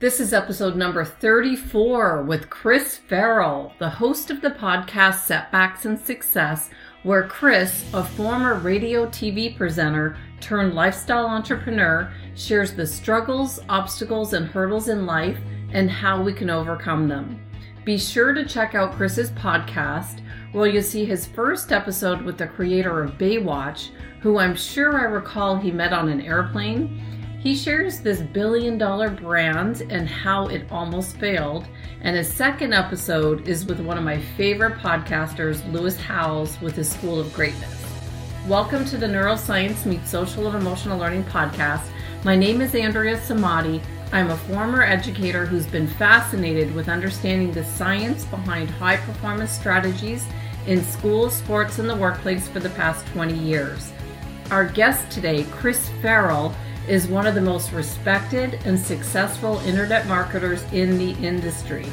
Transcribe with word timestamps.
This 0.00 0.18
is 0.18 0.32
episode 0.32 0.76
number 0.76 1.04
34 1.04 2.22
with 2.22 2.48
Chris 2.48 2.96
Farrell, 2.96 3.74
the 3.78 3.90
host 3.90 4.30
of 4.30 4.40
the 4.40 4.48
podcast 4.48 5.26
Setbacks 5.26 5.84
and 5.84 6.00
Success, 6.00 6.70
where 7.02 7.28
Chris, 7.28 7.84
a 7.92 8.02
former 8.02 8.54
radio 8.54 9.04
TV 9.08 9.54
presenter 9.54 10.16
turned 10.40 10.72
lifestyle 10.72 11.26
entrepreneur, 11.26 12.10
shares 12.34 12.72
the 12.72 12.86
struggles, 12.86 13.60
obstacles, 13.68 14.32
and 14.32 14.46
hurdles 14.46 14.88
in 14.88 15.04
life 15.04 15.36
and 15.74 15.90
how 15.90 16.22
we 16.22 16.32
can 16.32 16.48
overcome 16.48 17.06
them. 17.06 17.38
Be 17.84 17.98
sure 17.98 18.32
to 18.32 18.46
check 18.46 18.74
out 18.74 18.94
Chris's 18.94 19.32
podcast, 19.32 20.22
where 20.52 20.66
you'll 20.66 20.82
see 20.82 21.04
his 21.04 21.26
first 21.26 21.72
episode 21.72 22.22
with 22.22 22.38
the 22.38 22.46
creator 22.46 23.02
of 23.02 23.18
Baywatch, 23.18 23.90
who 24.22 24.38
I'm 24.38 24.56
sure 24.56 24.98
I 24.98 25.04
recall 25.04 25.56
he 25.56 25.70
met 25.70 25.92
on 25.92 26.08
an 26.08 26.22
airplane 26.22 27.02
he 27.42 27.56
shares 27.56 28.00
this 28.00 28.20
billion 28.20 28.76
dollar 28.76 29.08
brand 29.08 29.80
and 29.88 30.06
how 30.06 30.48
it 30.48 30.70
almost 30.70 31.16
failed. 31.16 31.66
And 32.02 32.14
his 32.14 32.30
second 32.30 32.74
episode 32.74 33.48
is 33.48 33.64
with 33.64 33.80
one 33.80 33.96
of 33.96 34.04
my 34.04 34.20
favorite 34.36 34.76
podcasters, 34.76 35.66
Lewis 35.72 35.98
Howes, 35.98 36.60
with 36.60 36.76
his 36.76 36.90
School 36.90 37.18
of 37.18 37.32
Greatness. 37.32 37.82
Welcome 38.46 38.84
to 38.86 38.98
the 38.98 39.06
Neuroscience 39.06 39.86
Meets 39.86 40.10
Social 40.10 40.48
and 40.48 40.56
Emotional 40.56 40.98
Learning 40.98 41.24
podcast. 41.24 41.88
My 42.24 42.36
name 42.36 42.60
is 42.60 42.74
Andrea 42.74 43.16
Samadi. 43.16 43.82
I'm 44.12 44.28
a 44.28 44.36
former 44.36 44.82
educator 44.82 45.46
who's 45.46 45.66
been 45.66 45.88
fascinated 45.88 46.74
with 46.74 46.90
understanding 46.90 47.52
the 47.52 47.64
science 47.64 48.26
behind 48.26 48.68
high 48.68 48.98
performance 48.98 49.50
strategies 49.50 50.26
in 50.66 50.84
schools, 50.84 51.34
sports, 51.36 51.78
and 51.78 51.88
the 51.88 51.96
workplace 51.96 52.48
for 52.48 52.60
the 52.60 52.68
past 52.70 53.06
20 53.08 53.32
years. 53.32 53.92
Our 54.50 54.66
guest 54.66 55.10
today, 55.10 55.44
Chris 55.52 55.88
Farrell, 56.02 56.54
is 56.88 57.06
one 57.06 57.26
of 57.26 57.34
the 57.34 57.40
most 57.40 57.72
respected 57.72 58.58
and 58.64 58.78
successful 58.78 59.58
internet 59.60 60.06
marketers 60.06 60.62
in 60.72 60.98
the 60.98 61.12
industry. 61.26 61.86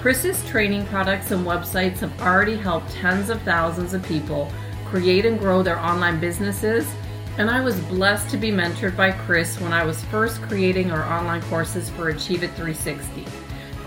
Chris's 0.00 0.44
training 0.46 0.86
products 0.86 1.32
and 1.32 1.44
websites 1.44 1.98
have 1.98 2.20
already 2.20 2.56
helped 2.56 2.90
tens 2.92 3.30
of 3.30 3.42
thousands 3.42 3.94
of 3.94 4.02
people 4.04 4.50
create 4.86 5.26
and 5.26 5.38
grow 5.38 5.62
their 5.62 5.78
online 5.78 6.20
businesses, 6.20 6.88
and 7.36 7.50
I 7.50 7.60
was 7.60 7.80
blessed 7.80 8.30
to 8.30 8.36
be 8.36 8.50
mentored 8.50 8.96
by 8.96 9.12
Chris 9.12 9.60
when 9.60 9.72
I 9.72 9.84
was 9.84 10.04
first 10.04 10.40
creating 10.42 10.90
our 10.90 11.04
online 11.04 11.42
courses 11.42 11.90
for 11.90 12.08
Achieve 12.08 12.42
It 12.42 12.52
360. 12.52 13.24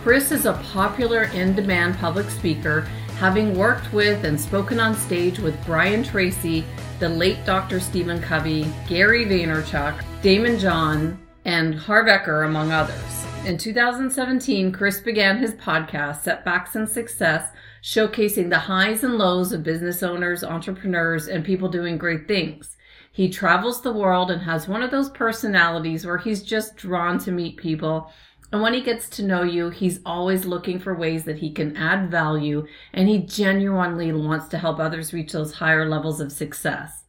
Chris 0.01 0.31
is 0.31 0.45
a 0.45 0.53
popular 0.71 1.23
in 1.25 1.55
demand 1.55 1.97
public 1.97 2.29
speaker, 2.29 2.81
having 3.17 3.55
worked 3.55 3.91
with 3.93 4.23
and 4.23 4.39
spoken 4.39 4.79
on 4.79 4.95
stage 4.95 5.39
with 5.39 5.63
Brian 5.65 6.03
Tracy, 6.03 6.65
the 6.99 7.09
late 7.09 7.45
Dr. 7.45 7.79
Stephen 7.79 8.21
Covey, 8.21 8.71
Gary 8.87 9.25
Vaynerchuk, 9.25 10.03
Daymond 10.21 10.59
John, 10.59 11.19
and 11.45 11.73
Harv 11.73 12.05
Eker, 12.05 12.45
among 12.45 12.71
others. 12.71 13.25
In 13.43 13.57
2017, 13.57 14.71
Chris 14.71 14.99
began 14.99 15.39
his 15.39 15.55
podcast, 15.55 16.21
Setbacks 16.21 16.75
and 16.75 16.87
Success, 16.87 17.49
showcasing 17.81 18.51
the 18.51 18.59
highs 18.59 19.03
and 19.03 19.17
lows 19.17 19.51
of 19.51 19.63
business 19.63 20.03
owners, 20.03 20.43
entrepreneurs, 20.43 21.27
and 21.27 21.43
people 21.43 21.69
doing 21.69 21.97
great 21.97 22.27
things. 22.27 22.77
He 23.11 23.29
travels 23.29 23.81
the 23.81 23.93
world 23.93 24.29
and 24.29 24.43
has 24.43 24.67
one 24.67 24.83
of 24.83 24.91
those 24.91 25.09
personalities 25.09 26.05
where 26.05 26.19
he's 26.19 26.43
just 26.43 26.75
drawn 26.77 27.17
to 27.17 27.31
meet 27.31 27.57
people. 27.57 28.11
And 28.51 28.61
when 28.61 28.75
he 28.75 28.81
gets 28.81 29.09
to 29.09 29.25
know 29.25 29.41
you, 29.41 29.71
he's 29.71 30.01
always 30.05 30.45
looking 30.45 30.77
for 30.77 30.93
ways 30.93 31.23
that 31.23 31.39
he 31.39 31.51
can 31.51 31.75
add 31.75 32.11
value 32.11 32.67
and 32.93 33.09
he 33.09 33.17
genuinely 33.17 34.13
wants 34.13 34.49
to 34.49 34.59
help 34.59 34.79
others 34.79 35.13
reach 35.13 35.31
those 35.31 35.55
higher 35.55 35.89
levels 35.89 36.21
of 36.21 36.31
success. 36.31 37.00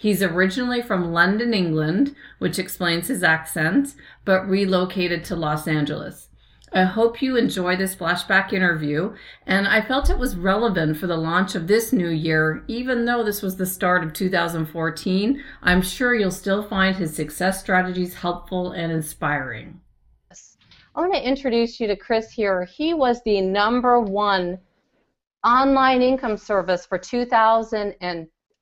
He's 0.00 0.22
originally 0.22 0.80
from 0.80 1.12
London, 1.12 1.52
England, 1.52 2.16
which 2.38 2.58
explains 2.58 3.08
his 3.08 3.22
accent, 3.22 3.94
but 4.24 4.48
relocated 4.48 5.24
to 5.24 5.36
Los 5.36 5.68
Angeles. 5.68 6.28
I 6.72 6.84
hope 6.84 7.20
you 7.20 7.36
enjoy 7.36 7.76
this 7.76 7.94
flashback 7.94 8.54
interview, 8.54 9.14
and 9.46 9.68
I 9.68 9.82
felt 9.82 10.08
it 10.08 10.16
was 10.16 10.36
relevant 10.36 10.96
for 10.96 11.06
the 11.06 11.18
launch 11.18 11.54
of 11.54 11.66
this 11.66 11.92
new 11.92 12.08
year, 12.08 12.64
even 12.66 13.04
though 13.04 13.22
this 13.22 13.42
was 13.42 13.58
the 13.58 13.66
start 13.66 14.02
of 14.02 14.14
2014. 14.14 15.44
I'm 15.62 15.82
sure 15.82 16.14
you'll 16.14 16.30
still 16.30 16.62
find 16.62 16.96
his 16.96 17.14
success 17.14 17.60
strategies 17.60 18.14
helpful 18.14 18.72
and 18.72 18.90
inspiring. 18.90 19.82
I 20.94 21.00
want 21.02 21.12
to 21.12 21.28
introduce 21.28 21.78
you 21.78 21.86
to 21.88 21.96
Chris 21.96 22.30
here. 22.30 22.64
He 22.64 22.94
was 22.94 23.20
the 23.26 23.42
number 23.42 24.00
one 24.00 24.60
online 25.44 26.00
income 26.00 26.38
service 26.38 26.86
for 26.86 26.96
2000 26.96 27.94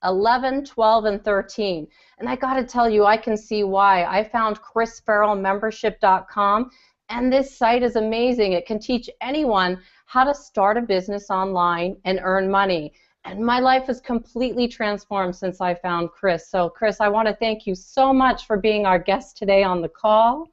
11, 0.04 0.64
12, 0.64 1.04
and 1.04 1.24
13. 1.24 1.86
And 2.18 2.28
I 2.28 2.36
got 2.36 2.54
to 2.54 2.64
tell 2.64 2.88
you, 2.88 3.04
I 3.04 3.16
can 3.16 3.36
see 3.36 3.64
why. 3.64 4.04
I 4.04 4.22
found 4.24 4.60
chrisfarrellmembership.com, 4.60 6.70
and 7.08 7.32
this 7.32 7.56
site 7.56 7.82
is 7.82 7.96
amazing. 7.96 8.52
It 8.52 8.66
can 8.66 8.78
teach 8.78 9.10
anyone 9.20 9.80
how 10.06 10.24
to 10.24 10.34
start 10.34 10.76
a 10.76 10.82
business 10.82 11.30
online 11.30 11.96
and 12.04 12.20
earn 12.22 12.50
money. 12.50 12.92
And 13.24 13.44
my 13.44 13.60
life 13.60 13.86
has 13.86 14.00
completely 14.00 14.68
transformed 14.68 15.36
since 15.36 15.60
I 15.60 15.74
found 15.74 16.10
Chris. 16.10 16.48
So, 16.48 16.70
Chris, 16.70 17.00
I 17.00 17.08
want 17.08 17.28
to 17.28 17.34
thank 17.34 17.66
you 17.66 17.74
so 17.74 18.12
much 18.12 18.46
for 18.46 18.56
being 18.56 18.86
our 18.86 18.98
guest 18.98 19.36
today 19.36 19.62
on 19.62 19.82
the 19.82 19.88
call. 19.88 20.48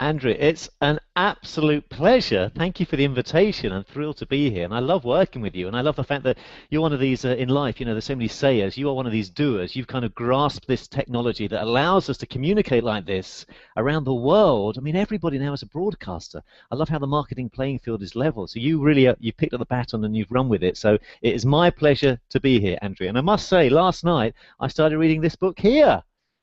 Andrew, 0.00 0.34
it's 0.38 0.70
an 0.80 0.98
absolute 1.14 1.86
pleasure. 1.90 2.50
Thank 2.56 2.80
you 2.80 2.86
for 2.86 2.96
the 2.96 3.04
invitation. 3.04 3.70
I'm 3.70 3.84
thrilled 3.84 4.16
to 4.16 4.26
be 4.26 4.50
here, 4.50 4.64
and 4.64 4.72
I 4.72 4.78
love 4.78 5.04
working 5.04 5.42
with 5.42 5.54
you. 5.54 5.66
And 5.66 5.76
I 5.76 5.82
love 5.82 5.96
the 5.96 6.04
fact 6.04 6.24
that 6.24 6.38
you're 6.70 6.80
one 6.80 6.94
of 6.94 7.00
these 7.00 7.26
uh, 7.26 7.36
in 7.36 7.50
life. 7.50 7.78
You 7.78 7.84
know, 7.84 7.92
there's 7.92 8.06
so 8.06 8.14
many 8.14 8.26
sayers. 8.26 8.78
You 8.78 8.88
are 8.88 8.94
one 8.94 9.04
of 9.04 9.12
these 9.12 9.28
doers. 9.28 9.76
You've 9.76 9.88
kind 9.88 10.06
of 10.06 10.14
grasped 10.14 10.66
this 10.66 10.88
technology 10.88 11.48
that 11.48 11.62
allows 11.62 12.08
us 12.08 12.16
to 12.16 12.26
communicate 12.26 12.82
like 12.82 13.04
this 13.04 13.44
around 13.76 14.04
the 14.04 14.14
world. 14.14 14.78
I 14.78 14.80
mean, 14.80 14.96
everybody 14.96 15.38
now 15.38 15.52
is 15.52 15.60
a 15.60 15.66
broadcaster. 15.66 16.42
I 16.70 16.76
love 16.76 16.88
how 16.88 16.98
the 16.98 17.06
marketing 17.06 17.50
playing 17.50 17.80
field 17.80 18.02
is 18.02 18.16
level. 18.16 18.46
So 18.46 18.58
you 18.58 18.80
really 18.80 19.14
you 19.20 19.34
picked 19.34 19.52
up 19.52 19.60
the 19.60 19.66
baton 19.66 20.02
and 20.06 20.16
you've 20.16 20.32
run 20.32 20.48
with 20.48 20.62
it. 20.62 20.78
So 20.78 20.94
it 21.20 21.34
is 21.34 21.44
my 21.44 21.68
pleasure 21.68 22.18
to 22.30 22.40
be 22.40 22.58
here, 22.58 22.78
Andrew. 22.80 23.06
And 23.06 23.18
I 23.18 23.20
must 23.20 23.50
say, 23.50 23.68
last 23.68 24.02
night 24.02 24.32
I 24.60 24.68
started 24.68 24.96
reading 24.96 25.20
this 25.20 25.36
book 25.36 25.58
here. 25.58 26.02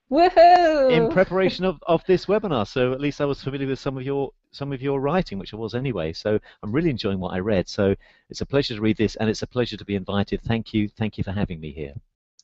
Woohoo! 0.10 0.92
In 0.92 1.10
preparation 1.12 1.66
of, 1.66 1.80
of 1.86 2.04
this 2.06 2.28
webinar, 2.28 2.66
so 2.66 2.94
at 2.94 3.02
least 3.02 3.20
I 3.20 3.26
was 3.26 3.44
familiar 3.44 3.68
with 3.68 3.80
some 3.80 3.98
of 3.98 4.04
your 4.04 4.32
some 4.52 4.72
of 4.72 4.82
your 4.82 5.02
writing, 5.02 5.38
which 5.38 5.54
I 5.54 5.58
was 5.58 5.76
anyway. 5.76 6.14
So 6.14 6.40
I'm 6.64 6.72
really 6.72 6.90
enjoying 6.90 7.20
what 7.20 7.34
I 7.34 7.40
read. 7.40 7.68
So 7.68 7.94
it's 8.30 8.42
a 8.42 8.46
pleasure 8.46 8.76
to 8.76 8.82
read 8.82 8.98
this, 8.98 9.16
and 9.18 9.30
it's 9.30 9.42
a 9.42 9.48
pleasure 9.48 9.76
to 9.76 9.86
be 9.86 9.96
invited. 9.96 10.42
Thank 10.44 10.74
you, 10.74 10.88
thank 10.88 11.18
you 11.18 11.24
for 11.24 11.32
having 11.32 11.60
me 11.60 11.72
here. 11.72 11.94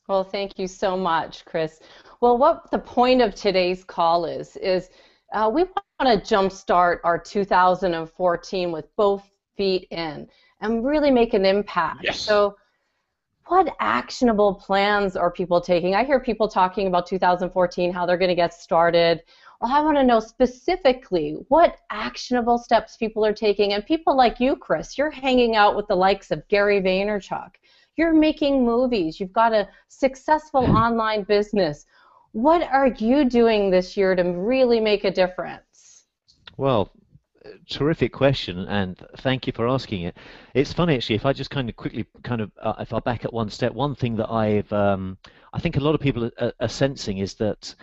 Well, 0.08 0.24
thank 0.24 0.58
you 0.58 0.66
so 0.66 0.96
much, 0.96 1.46
Chris. 1.46 1.80
Well, 2.20 2.36
what 2.36 2.70
the 2.70 2.78
point 2.78 3.22
of 3.22 3.34
today's 3.34 3.82
call 3.82 4.26
is 4.26 4.56
is 4.56 4.90
uh, 5.32 5.50
we 5.52 5.64
want 5.64 6.24
to 6.24 6.34
jumpstart 6.34 6.98
our 7.04 7.18
2014 7.18 8.72
with 8.72 8.94
both 8.96 9.28
feet 9.56 9.88
in 9.90 10.28
and 10.60 10.84
really 10.84 11.10
make 11.10 11.32
an 11.32 11.46
impact. 11.46 12.00
Yes. 12.02 12.20
So 12.20 12.56
what 13.46 13.74
actionable 13.78 14.54
plans 14.54 15.16
are 15.16 15.30
people 15.30 15.60
taking? 15.60 15.94
I 15.94 16.04
hear 16.04 16.18
people 16.18 16.48
talking 16.48 16.86
about 16.86 17.06
2014, 17.06 17.92
how 17.92 18.06
they're 18.06 18.16
going 18.16 18.30
to 18.30 18.34
get 18.34 18.54
started. 18.54 19.22
Well, 19.60 19.72
I 19.72 19.80
want 19.80 19.96
to 19.98 20.02
know 20.02 20.20
specifically 20.20 21.36
what 21.48 21.78
actionable 21.90 22.58
steps 22.58 22.96
people 22.96 23.24
are 23.24 23.34
taking. 23.34 23.74
And 23.74 23.84
people 23.84 24.16
like 24.16 24.40
you, 24.40 24.56
Chris, 24.56 24.96
you're 24.96 25.10
hanging 25.10 25.56
out 25.56 25.76
with 25.76 25.86
the 25.88 25.94
likes 25.94 26.30
of 26.30 26.46
Gary 26.48 26.80
Vaynerchuk. 26.80 27.50
You're 27.96 28.14
making 28.14 28.64
movies. 28.64 29.20
You've 29.20 29.32
got 29.32 29.52
a 29.52 29.68
successful 29.88 30.60
online 30.76 31.24
business. 31.24 31.86
What 32.32 32.62
are 32.62 32.88
you 32.88 33.24
doing 33.24 33.70
this 33.70 33.96
year 33.96 34.16
to 34.16 34.22
really 34.22 34.80
make 34.80 35.04
a 35.04 35.10
difference? 35.10 36.04
Well, 36.56 36.90
terrific 37.68 38.12
question, 38.12 38.58
and 38.68 38.96
thank 39.18 39.46
you 39.46 39.52
for 39.52 39.68
asking 39.68 40.02
it. 40.02 40.16
It's 40.54 40.72
funny 40.72 40.94
actually. 40.96 41.16
If 41.16 41.26
I 41.26 41.32
just 41.32 41.50
kind 41.50 41.68
of 41.68 41.76
quickly, 41.76 42.06
kind 42.22 42.40
of, 42.40 42.50
uh, 42.60 42.74
if 42.78 42.92
I 42.92 43.00
back 43.00 43.24
up 43.24 43.32
one 43.32 43.50
step, 43.50 43.72
one 43.72 43.94
thing 43.94 44.16
that 44.16 44.30
I've, 44.30 44.72
um, 44.72 45.18
I 45.52 45.60
think 45.60 45.76
a 45.76 45.80
lot 45.80 45.94
of 45.94 46.00
people 46.00 46.30
are, 46.38 46.52
are 46.60 46.68
sensing 46.68 47.18
is 47.18 47.34
that 47.34 47.74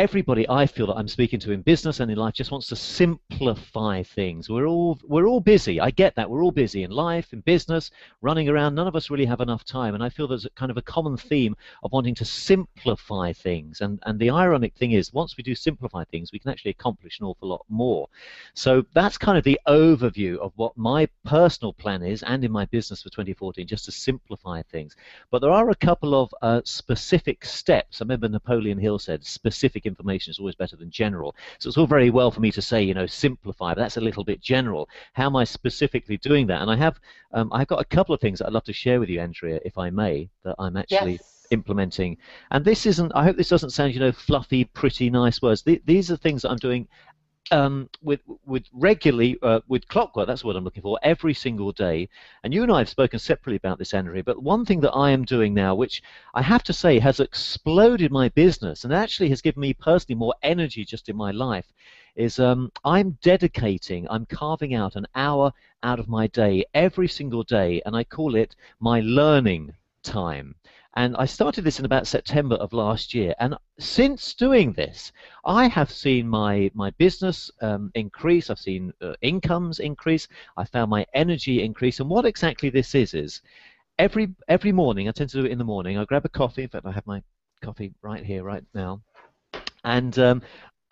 everybody 0.00 0.48
I 0.48 0.64
feel 0.64 0.86
that 0.86 0.94
I'm 0.96 1.08
speaking 1.08 1.38
to 1.40 1.52
in 1.52 1.60
business 1.60 2.00
and 2.00 2.10
in 2.10 2.16
life 2.16 2.32
just 2.32 2.50
wants 2.50 2.68
to 2.68 2.76
simplify 2.76 4.02
things. 4.02 4.48
We're 4.48 4.66
all 4.66 4.98
we're 5.06 5.26
all 5.26 5.40
busy. 5.40 5.78
I 5.78 5.90
get 5.90 6.16
that. 6.16 6.30
We're 6.30 6.42
all 6.42 6.52
busy 6.52 6.84
in 6.84 6.90
life, 6.90 7.34
in 7.34 7.42
business, 7.42 7.90
running 8.22 8.48
around. 8.48 8.74
None 8.74 8.86
of 8.86 8.96
us 8.96 9.10
really 9.10 9.26
have 9.26 9.42
enough 9.42 9.62
time. 9.62 9.94
And 9.94 10.02
I 10.02 10.08
feel 10.08 10.26
there's 10.26 10.46
kind 10.56 10.70
of 10.70 10.78
a 10.78 10.82
common 10.82 11.18
theme 11.18 11.54
of 11.82 11.92
wanting 11.92 12.14
to 12.14 12.24
simplify 12.24 13.34
things. 13.34 13.82
And 13.82 13.98
and 14.06 14.18
the 14.18 14.30
ironic 14.30 14.74
thing 14.74 14.92
is 14.92 15.12
once 15.12 15.36
we 15.36 15.42
do 15.42 15.54
simplify 15.54 16.04
things, 16.04 16.32
we 16.32 16.38
can 16.38 16.50
actually 16.50 16.70
accomplish 16.70 17.20
an 17.20 17.26
awful 17.26 17.50
lot 17.50 17.66
more. 17.68 18.08
So 18.54 18.86
that's 18.94 19.18
kind 19.18 19.36
of 19.36 19.44
the 19.44 19.60
overview 19.68 20.38
of 20.38 20.54
what 20.56 20.78
my 20.78 21.10
personal 21.26 21.74
plan 21.74 22.02
is 22.02 22.22
and 22.22 22.42
in 22.42 22.50
my 22.50 22.64
business 22.64 23.02
for 23.02 23.10
2014, 23.10 23.66
just 23.66 23.84
to 23.84 23.92
simplify 23.92 24.62
things. 24.62 24.96
But 25.30 25.42
there 25.42 25.52
are 25.52 25.68
a 25.68 25.74
couple 25.74 26.14
of 26.14 26.34
uh, 26.40 26.62
specific 26.64 27.44
steps. 27.44 28.00
I 28.00 28.04
remember 28.04 28.30
Napoleon 28.30 28.78
Hill 28.78 28.98
said 28.98 29.26
specific 29.26 29.89
information 29.90 30.30
is 30.30 30.38
always 30.38 30.54
better 30.54 30.76
than 30.76 30.90
general. 30.90 31.34
So 31.58 31.68
it's 31.68 31.76
all 31.76 31.86
very 31.86 32.10
well 32.10 32.30
for 32.30 32.40
me 32.40 32.50
to 32.52 32.62
say, 32.62 32.82
you 32.82 32.94
know, 32.94 33.06
simplify, 33.06 33.74
but 33.74 33.80
that's 33.82 33.96
a 33.96 34.00
little 34.00 34.24
bit 34.24 34.40
general. 34.40 34.88
How 35.12 35.26
am 35.26 35.36
I 35.36 35.44
specifically 35.44 36.16
doing 36.16 36.46
that? 36.46 36.62
And 36.62 36.70
I 36.70 36.76
have, 36.76 36.98
um, 37.32 37.52
I've 37.52 37.68
got 37.68 37.80
a 37.80 37.84
couple 37.84 38.14
of 38.14 38.20
things 38.20 38.38
that 38.38 38.46
I'd 38.46 38.52
love 38.52 38.64
to 38.64 38.72
share 38.72 39.00
with 39.00 39.08
you, 39.08 39.20
Andrea, 39.20 39.60
if 39.64 39.76
I 39.76 39.90
may, 39.90 40.30
that 40.44 40.56
I'm 40.58 40.76
actually. 40.76 41.12
Yes 41.12 41.36
implementing. 41.50 42.16
And 42.52 42.64
this 42.64 42.86
isn't, 42.86 43.10
I 43.12 43.24
hope 43.24 43.36
this 43.36 43.48
doesn't 43.48 43.70
sound, 43.70 43.92
you 43.92 43.98
know, 43.98 44.12
fluffy, 44.12 44.66
pretty, 44.66 45.10
nice 45.10 45.42
words. 45.42 45.62
Th- 45.62 45.82
these 45.84 46.08
are 46.08 46.16
things 46.16 46.42
that 46.42 46.50
I'm 46.50 46.58
doing 46.58 46.86
um, 47.50 47.88
with 48.02 48.20
with 48.46 48.64
regularly 48.72 49.38
uh, 49.42 49.60
with 49.68 49.86
clockwork. 49.88 50.26
That's 50.26 50.44
what 50.44 50.56
I'm 50.56 50.64
looking 50.64 50.82
for 50.82 50.98
every 51.02 51.34
single 51.34 51.72
day. 51.72 52.08
And 52.44 52.54
you 52.54 52.62
and 52.62 52.72
I 52.72 52.78
have 52.78 52.88
spoken 52.88 53.18
separately 53.18 53.56
about 53.56 53.78
this, 53.78 53.94
Andrea. 53.94 54.24
But 54.24 54.42
one 54.42 54.64
thing 54.64 54.80
that 54.80 54.92
I 54.92 55.10
am 55.10 55.24
doing 55.24 55.54
now, 55.54 55.74
which 55.74 56.02
I 56.34 56.42
have 56.42 56.62
to 56.64 56.72
say 56.72 56.98
has 56.98 57.20
exploded 57.20 58.12
my 58.12 58.28
business 58.30 58.84
and 58.84 58.92
actually 58.92 59.28
has 59.30 59.42
given 59.42 59.60
me 59.60 59.74
personally 59.74 60.18
more 60.18 60.34
energy 60.42 60.84
just 60.84 61.08
in 61.08 61.16
my 61.16 61.30
life, 61.30 61.66
is 62.16 62.38
um, 62.38 62.70
I'm 62.84 63.18
dedicating, 63.22 64.06
I'm 64.10 64.26
carving 64.26 64.74
out 64.74 64.96
an 64.96 65.06
hour 65.14 65.52
out 65.82 65.98
of 65.98 66.08
my 66.08 66.26
day 66.26 66.64
every 66.74 67.08
single 67.08 67.42
day, 67.42 67.80
and 67.86 67.96
I 67.96 68.04
call 68.04 68.34
it 68.34 68.56
my 68.80 69.00
learning 69.00 69.72
time. 70.02 70.54
And 70.94 71.16
I 71.16 71.24
started 71.26 71.62
this 71.62 71.78
in 71.78 71.84
about 71.84 72.08
September 72.08 72.56
of 72.56 72.72
last 72.72 73.14
year. 73.14 73.34
And 73.38 73.54
since 73.78 74.34
doing 74.34 74.72
this, 74.72 75.12
I 75.44 75.68
have 75.68 75.90
seen 75.90 76.28
my, 76.28 76.70
my 76.74 76.90
business 76.90 77.50
um, 77.60 77.92
increase. 77.94 78.50
I've 78.50 78.58
seen 78.58 78.92
uh, 79.00 79.14
incomes 79.22 79.78
increase. 79.78 80.26
I 80.56 80.64
found 80.64 80.90
my 80.90 81.06
energy 81.14 81.62
increase. 81.62 82.00
And 82.00 82.10
what 82.10 82.24
exactly 82.24 82.70
this 82.70 82.94
is, 82.94 83.14
is 83.14 83.40
every, 83.98 84.34
every 84.48 84.72
morning, 84.72 85.08
I 85.08 85.12
tend 85.12 85.30
to 85.30 85.40
do 85.40 85.46
it 85.46 85.52
in 85.52 85.58
the 85.58 85.64
morning, 85.64 85.96
I 85.96 86.04
grab 86.04 86.24
a 86.24 86.28
coffee. 86.28 86.64
In 86.64 86.68
fact, 86.68 86.86
I 86.86 86.92
have 86.92 87.06
my 87.06 87.22
coffee 87.62 87.92
right 88.02 88.24
here, 88.24 88.42
right 88.42 88.64
now. 88.74 89.00
And 89.84 90.18
um, 90.18 90.42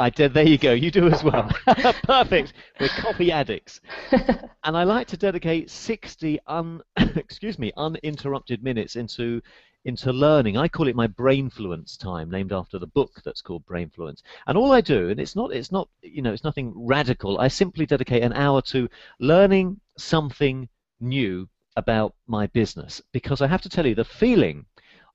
I 0.01 0.11
did. 0.11 0.33
There 0.33 0.47
you 0.47 0.59
go. 0.59 0.73
You 0.73 0.93
do 0.93 1.09
as 1.09 1.25
well. 1.25 1.51
Perfect. 2.05 2.53
We're 2.79 2.89
coffee 2.89 3.33
addicts, 3.33 3.81
and 4.13 4.77
I 4.77 4.85
like 4.85 5.09
to 5.09 5.17
dedicate 5.17 5.71
60 5.71 6.39
un, 6.47 6.81
excuse 7.17 7.59
me, 7.59 7.73
uninterrupted 7.77 8.63
minutes 8.63 8.95
into 8.95 9.43
into 9.89 10.13
learning. 10.13 10.57
I 10.57 10.69
call 10.69 10.87
it 10.87 10.95
my 10.95 11.07
brainfluence 11.09 11.99
time, 11.99 12.31
named 12.31 12.53
after 12.53 12.79
the 12.79 12.87
book 12.87 13.23
that's 13.25 13.41
called 13.41 13.67
Brainfluence. 13.67 14.23
And 14.47 14.57
all 14.57 14.71
I 14.71 14.83
do, 14.83 15.09
and 15.09 15.19
it's 15.19 15.35
not, 15.35 15.53
it's 15.53 15.73
not, 15.73 15.89
you 16.03 16.23
know, 16.23 16.33
it's 16.33 16.45
nothing 16.45 16.73
radical. 16.77 17.39
I 17.41 17.49
simply 17.49 17.87
dedicate 17.87 18.23
an 18.23 18.35
hour 18.35 18.61
to 18.63 18.89
learning 19.19 19.81
something 19.97 20.69
new 21.01 21.49
about 21.77 22.15
my 22.27 22.47
business 22.49 23.01
because 23.13 23.41
I 23.41 23.47
have 23.47 23.63
to 23.63 23.69
tell 23.69 23.87
you 23.87 23.95
the 23.95 24.05
feeling 24.05 24.67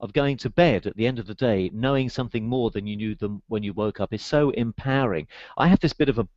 of 0.04 0.12
going 0.12 0.36
to 0.36 0.50
bed 0.50 0.86
at 0.86 0.98
the 0.98 1.08
end 1.08 1.18
of 1.18 1.26
the 1.26 1.34
day 1.34 1.70
knowing 1.74 2.10
something 2.10 2.46
more 2.46 2.70
than 2.70 2.86
you 2.86 2.98
knew 2.98 3.16
them 3.16 3.42
when 3.48 3.64
you 3.64 3.72
woke 3.72 4.02
up 4.02 4.14
is 4.14 4.22
so 4.22 4.50
empowering. 4.50 5.26
I 5.58 5.70
have 5.70 5.80
this 5.80 5.94
bit 5.94 6.10
of 6.10 6.20
a, 6.20 6.28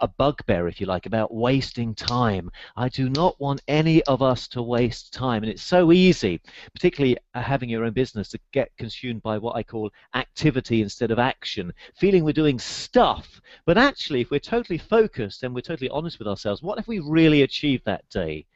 a 0.00 0.06
bugbear, 0.06 0.68
if 0.68 0.80
you 0.80 0.86
like, 0.86 1.06
about 1.06 1.34
wasting 1.34 1.92
time. 1.92 2.52
I 2.76 2.88
do 2.88 3.08
not 3.08 3.34
want 3.40 3.62
any 3.66 4.00
of 4.04 4.22
us 4.22 4.46
to 4.48 4.62
waste 4.62 5.12
time, 5.12 5.42
and 5.42 5.50
it's 5.50 5.64
so 5.64 5.90
easy, 5.90 6.40
particularly 6.72 7.18
uh, 7.34 7.42
having 7.42 7.68
your 7.68 7.84
own 7.84 7.94
business, 7.94 8.28
to 8.28 8.38
get 8.52 8.70
consumed 8.78 9.24
by 9.24 9.38
what 9.38 9.56
I 9.56 9.64
call 9.64 9.90
activity 10.14 10.80
instead 10.80 11.10
of 11.10 11.18
action, 11.18 11.72
feeling 11.96 12.22
we're 12.22 12.32
doing 12.32 12.60
stuff. 12.60 13.40
But 13.64 13.76
actually, 13.76 14.20
if 14.20 14.30
we're 14.30 14.38
totally 14.38 14.78
focused 14.78 15.42
and 15.42 15.52
we're 15.52 15.62
totally 15.62 15.90
honest 15.90 16.20
with 16.20 16.28
ourselves, 16.28 16.62
what 16.62 16.78
have 16.78 16.86
we 16.86 17.00
really 17.00 17.42
achieved 17.42 17.86
that 17.86 18.08
day? 18.08 18.46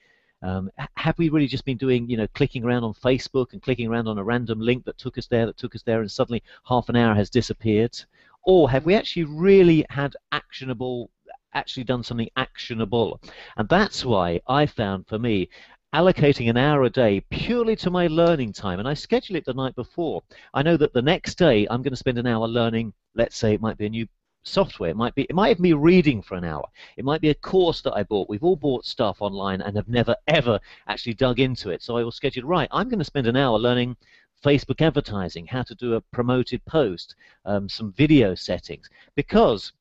Um, 0.43 0.71
have 0.95 1.19
we 1.19 1.29
really 1.29 1.47
just 1.47 1.65
been 1.65 1.77
doing, 1.77 2.09
you 2.09 2.17
know, 2.17 2.27
clicking 2.35 2.65
around 2.65 2.85
on 2.85 2.95
Facebook 2.95 3.53
and 3.53 3.63
clicking 3.63 3.89
around 3.89 4.09
on 4.09 4.19
a 4.19 4.25
random 4.25 4.61
link 4.61 4.85
that 4.85 4.99
took 4.99 5.19
us 5.19 5.27
there, 5.27 5.47
that 5.47 5.59
took 5.59 5.75
us 5.75 5.83
there, 5.83 6.01
and 6.01 6.11
suddenly 6.11 6.43
half 6.65 6.89
an 6.89 6.97
hour 6.97 7.15
has 7.15 7.31
disappeared? 7.31 7.99
Or 8.45 8.71
have 8.71 8.87
we 8.87 8.95
actually 8.95 9.25
really 9.25 9.85
had 9.91 10.17
actionable, 10.33 11.11
actually 11.53 11.85
done 11.85 12.03
something 12.03 12.31
actionable? 12.37 13.21
And 13.57 13.69
that's 13.69 14.05
why 14.05 14.41
I 14.47 14.67
found 14.67 15.07
for 15.07 15.19
me, 15.19 15.51
allocating 15.95 16.49
an 16.49 16.57
hour 16.57 16.85
a 16.85 16.91
day 16.91 17.21
purely 17.31 17.77
to 17.77 17.91
my 17.91 18.07
learning 18.07 18.53
time, 18.53 18.79
and 18.79 18.89
I 18.89 18.95
schedule 18.95 19.37
it 19.37 19.45
the 19.45 19.53
night 19.53 19.75
before. 19.75 20.23
I 20.55 20.63
know 20.63 20.77
that 20.77 20.93
the 20.93 21.03
next 21.03 21.37
day 21.37 21.67
I'm 21.69 21.83
going 21.83 21.93
to 21.93 21.97
spend 21.97 22.19
an 22.19 22.27
hour 22.27 22.47
learning, 22.47 22.93
let's 23.15 23.37
say 23.37 23.55
it 23.55 23.61
might 23.61 23.77
be 23.77 23.87
a 23.87 23.91
new 23.91 24.07
software. 24.43 24.91
It 24.91 24.97
might 24.97 25.15
be 25.15 25.23
it 25.23 25.35
might 25.35 25.49
have 25.49 25.61
me 25.61 25.73
reading 25.73 26.23
for 26.23 26.37
an 26.37 26.45
hour. 26.45 26.67
It 26.97 27.05
might 27.05 27.21
be 27.21 27.31
a 27.31 27.35
course 27.35 27.83
that 27.83 27.95
I 27.95 28.03
bought. 28.03 28.29
We've 28.29 28.45
all 28.45 28.57
bought 28.57 28.85
stuff 28.85 29.21
online 29.21 29.61
and 29.61 29.77
have 29.77 29.89
never 29.89 30.17
ever 30.29 30.61
actually 30.87 31.15
dug 31.15 31.41
into 31.41 31.71
it. 31.71 31.83
So 31.83 31.97
I 31.97 32.03
will 32.03 32.13
schedule 32.13 32.45
right. 32.45 32.69
I'm 32.73 32.89
going 32.89 32.99
to 32.99 33.05
spend 33.05 33.27
an 33.27 33.37
hour 33.37 33.59
learning 33.59 33.97
Facebook 34.45 34.81
advertising, 34.81 35.47
how 35.47 35.63
to 35.63 35.75
do 35.75 35.95
a 35.95 36.01
promoted 36.01 36.65
post, 36.65 37.15
um, 37.45 37.69
some 37.69 37.93
video 37.93 38.35
settings, 38.35 38.89
because 39.15 39.73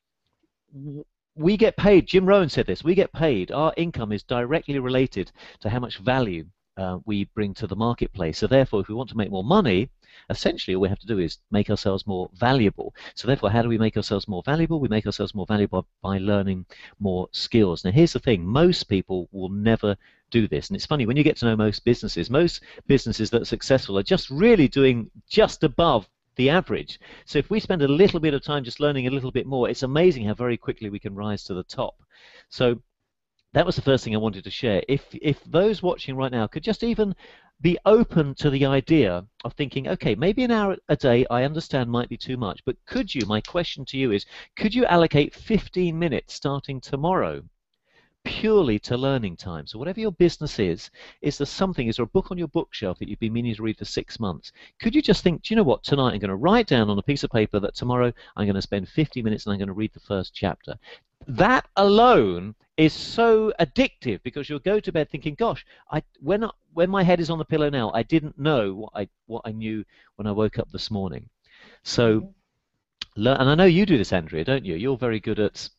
we 1.35 1.55
get 1.55 1.77
paid. 1.77 2.05
Jim 2.07 2.25
Rohn 2.25 2.49
said 2.49 2.67
this. 2.67 2.83
We 2.83 2.95
get 2.95 3.13
paid. 3.13 3.51
Our 3.51 3.73
income 3.77 4.11
is 4.11 4.23
directly 4.23 4.77
related 4.79 5.31
to 5.61 5.69
how 5.69 5.79
much 5.79 5.97
value 5.99 6.45
uh, 6.79 6.99
we 7.05 7.25
bring 7.35 7.53
to 7.55 7.67
the 7.67 7.75
marketplace. 7.75 8.37
So 8.37 8.47
therefore, 8.47 8.79
if 8.81 8.87
we 8.87 8.95
want 8.95 9.09
to 9.09 9.17
make 9.17 9.31
more 9.31 9.43
money, 9.43 9.89
essentially 10.29 10.75
all 10.75 10.81
we 10.81 10.89
have 10.89 10.99
to 10.99 11.07
do 11.07 11.19
is 11.19 11.39
make 11.51 11.69
ourselves 11.69 12.07
more 12.07 12.29
valuable. 12.33 12.93
So 13.15 13.27
therefore, 13.27 13.51
how 13.51 13.61
do 13.61 13.69
we 13.69 13.77
make 13.77 13.97
ourselves 13.97 14.27
more 14.27 14.43
valuable? 14.43 14.79
We 14.79 14.87
make 14.87 15.05
ourselves 15.05 15.35
more 15.35 15.45
valuable 15.45 15.85
by 16.01 16.17
learning 16.19 16.65
more 16.99 17.27
skills. 17.31 17.83
Now, 17.83 17.91
here's 17.91 18.13
the 18.13 18.19
thing: 18.19 18.45
most 18.45 18.83
people 18.83 19.27
will 19.31 19.49
never 19.49 19.97
do 20.31 20.47
this. 20.47 20.69
And 20.69 20.75
it's 20.75 20.85
funny 20.85 21.05
when 21.05 21.17
you 21.17 21.23
get 21.23 21.37
to 21.37 21.45
know 21.45 21.55
most 21.55 21.83
businesses. 21.83 22.29
Most 22.29 22.61
businesses 22.87 23.29
that 23.31 23.41
are 23.41 23.45
successful 23.55 23.97
are 23.97 24.03
just 24.03 24.29
really 24.29 24.67
doing 24.67 25.09
just 25.27 25.63
above 25.63 26.07
the 26.35 26.49
average. 26.49 26.99
So 27.25 27.39
if 27.39 27.49
we 27.49 27.59
spend 27.59 27.81
a 27.81 27.87
little 27.87 28.19
bit 28.19 28.33
of 28.33 28.41
time 28.41 28.63
just 28.63 28.79
learning 28.79 29.07
a 29.07 29.11
little 29.11 29.31
bit 29.31 29.45
more, 29.45 29.69
it's 29.69 29.83
amazing 29.83 30.25
how 30.25 30.33
very 30.33 30.55
quickly 30.55 30.89
we 30.89 30.99
can 30.99 31.13
rise 31.13 31.43
to 31.45 31.53
the 31.53 31.63
top. 31.63 31.95
So 32.49 32.81
that 33.53 33.65
was 33.65 33.75
the 33.75 33.81
first 33.81 34.03
thing 34.03 34.13
I 34.13 34.19
wanted 34.19 34.43
to 34.43 34.51
share. 34.51 34.83
If 34.87 35.03
if 35.13 35.43
those 35.45 35.81
watching 35.81 36.15
right 36.15 36.31
now 36.31 36.47
could 36.47 36.63
just 36.63 36.83
even 36.83 37.15
be 37.61 37.77
open 37.85 38.35
to 38.35 38.49
the 38.49 38.65
idea 38.65 39.25
of 39.43 39.53
thinking, 39.53 39.87
okay, 39.87 40.15
maybe 40.15 40.43
an 40.43 40.51
hour 40.51 40.77
a 40.87 40.95
day 40.95 41.25
I 41.29 41.43
understand 41.43 41.89
might 41.89 42.09
be 42.09 42.17
too 42.17 42.37
much, 42.37 42.63
but 42.63 42.77
could 42.85 43.13
you, 43.13 43.25
my 43.25 43.41
question 43.41 43.83
to 43.85 43.97
you 43.97 44.11
is, 44.11 44.25
could 44.55 44.73
you 44.73 44.85
allocate 44.85 45.35
15 45.35 45.97
minutes 45.97 46.33
starting 46.33 46.79
tomorrow 46.79 47.43
purely 48.25 48.77
to 48.77 48.97
learning 48.97 49.35
time. 49.37 49.65
So 49.65 49.79
whatever 49.79 49.99
your 49.99 50.11
business 50.11 50.59
is, 50.59 50.91
is 51.21 51.37
there 51.37 51.47
something, 51.47 51.87
is 51.87 51.95
there 51.95 52.03
a 52.03 52.07
book 52.07 52.31
on 52.31 52.37
your 52.37 52.47
bookshelf 52.49 52.99
that 52.99 53.07
you've 53.07 53.19
been 53.19 53.33
meaning 53.33 53.55
to 53.55 53.63
read 53.63 53.77
for 53.77 53.85
six 53.85 54.19
months? 54.19 54.51
Could 54.81 54.93
you 54.93 55.01
just 55.01 55.23
think, 55.23 55.41
do 55.41 55.53
you 55.53 55.55
know 55.55 55.63
what, 55.63 55.83
tonight 55.83 56.13
I'm 56.13 56.19
going 56.19 56.29
to 56.29 56.35
write 56.35 56.67
down 56.67 56.89
on 56.89 56.99
a 56.99 57.03
piece 57.03 57.23
of 57.23 57.31
paper 57.31 57.59
that 57.59 57.75
tomorrow 57.75 58.11
I'm 58.35 58.45
going 58.45 58.55
to 58.55 58.61
spend 58.61 58.89
50 58.89 59.21
minutes 59.21 59.45
and 59.45 59.53
I'm 59.53 59.59
going 59.59 59.67
to 59.67 59.73
read 59.73 59.93
the 59.93 59.99
first 59.99 60.33
chapter. 60.33 60.75
That 61.27 61.67
alone 61.75 62.55
is 62.77 62.93
so 62.93 63.51
addictive 63.59 64.23
because 64.23 64.49
you'll 64.49 64.59
go 64.59 64.79
to 64.79 64.91
bed 64.91 65.09
thinking, 65.09 65.35
gosh, 65.35 65.65
I, 65.91 66.01
when, 66.21 66.45
when 66.73 66.89
my 66.89 67.03
head 67.03 67.19
is 67.19 67.29
on 67.29 67.37
the 67.37 67.45
pillow 67.45 67.69
now, 67.69 67.91
I 67.93 68.03
didn't 68.03 68.39
know 68.39 68.73
what 68.73 68.91
I, 68.95 69.09
what 69.27 69.41
I 69.45 69.51
knew 69.51 69.83
when 70.15 70.27
I 70.27 70.31
woke 70.31 70.57
up 70.57 70.71
this 70.71 70.89
morning. 70.89 71.29
So, 71.83 72.21
mm-hmm. 73.17 73.27
and 73.27 73.49
I 73.49 73.55
know 73.55 73.65
you 73.65 73.85
do 73.85 73.97
this, 73.97 74.13
Andrea, 74.13 74.45
don't 74.45 74.65
you? 74.65 74.75
You're 74.75 74.97
very 74.97 75.19
good 75.19 75.39
at 75.39 75.69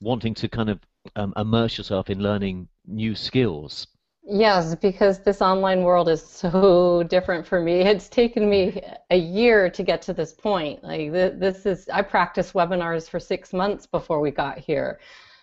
wanting 0.00 0.34
to 0.34 0.48
kind 0.48 0.70
of 0.70 0.80
um, 1.14 1.32
immerse 1.36 1.78
yourself 1.78 2.10
in 2.10 2.20
learning 2.20 2.68
new 2.86 3.14
skills. 3.14 3.86
Yes, 4.28 4.74
because 4.74 5.20
this 5.20 5.40
online 5.40 5.82
world 5.82 6.08
is 6.08 6.20
so 6.20 7.02
different 7.08 7.46
for 7.46 7.60
me. 7.60 7.80
It's 7.82 8.08
taken 8.08 8.50
me 8.50 8.82
a 9.10 9.16
year 9.16 9.70
to 9.70 9.82
get 9.84 10.02
to 10.02 10.12
this 10.12 10.32
point. 10.32 10.82
Like 10.82 11.12
this 11.12 11.64
is, 11.64 11.88
I 11.88 12.02
practiced 12.02 12.52
webinars 12.52 13.08
for 13.08 13.20
six 13.20 13.52
months 13.52 13.86
before 13.86 14.20
we 14.20 14.32
got 14.32 14.58
here, 14.58 14.98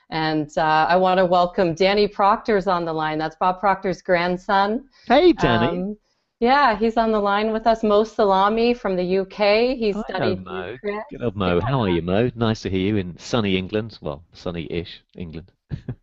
and 0.09 0.51
uh, 0.57 0.85
I 0.89 0.97
want 0.97 1.19
to 1.19 1.25
welcome 1.25 1.73
Danny 1.73 2.09
Proctor's 2.09 2.67
on 2.67 2.83
the 2.83 2.91
line. 2.91 3.17
That's 3.17 3.37
Bob 3.37 3.61
Proctor's 3.61 4.01
grandson. 4.01 4.89
Hey, 5.07 5.31
Danny. 5.31 5.67
Um, 5.67 5.97
yeah, 6.41 6.77
he's 6.77 6.97
on 6.97 7.13
the 7.13 7.21
line 7.21 7.53
with 7.53 7.65
us. 7.67 7.83
Mo 7.83 8.03
Salami 8.03 8.73
from 8.73 8.97
the 8.97 9.19
UK. 9.19 9.77
He's 9.77 9.95
Hi, 9.95 10.03
studied. 10.09 10.43
Mo. 10.43 10.75
Good 11.09 11.23
old 11.23 11.37
Mo. 11.37 11.61
How 11.61 11.79
are 11.79 11.89
you, 11.89 12.01
Mo? 12.01 12.29
Nice 12.35 12.63
to 12.63 12.69
hear 12.69 12.81
you 12.81 12.97
in 12.97 13.17
sunny 13.17 13.55
England. 13.55 13.97
Well, 14.01 14.25
sunny-ish 14.33 15.03
England. 15.15 15.53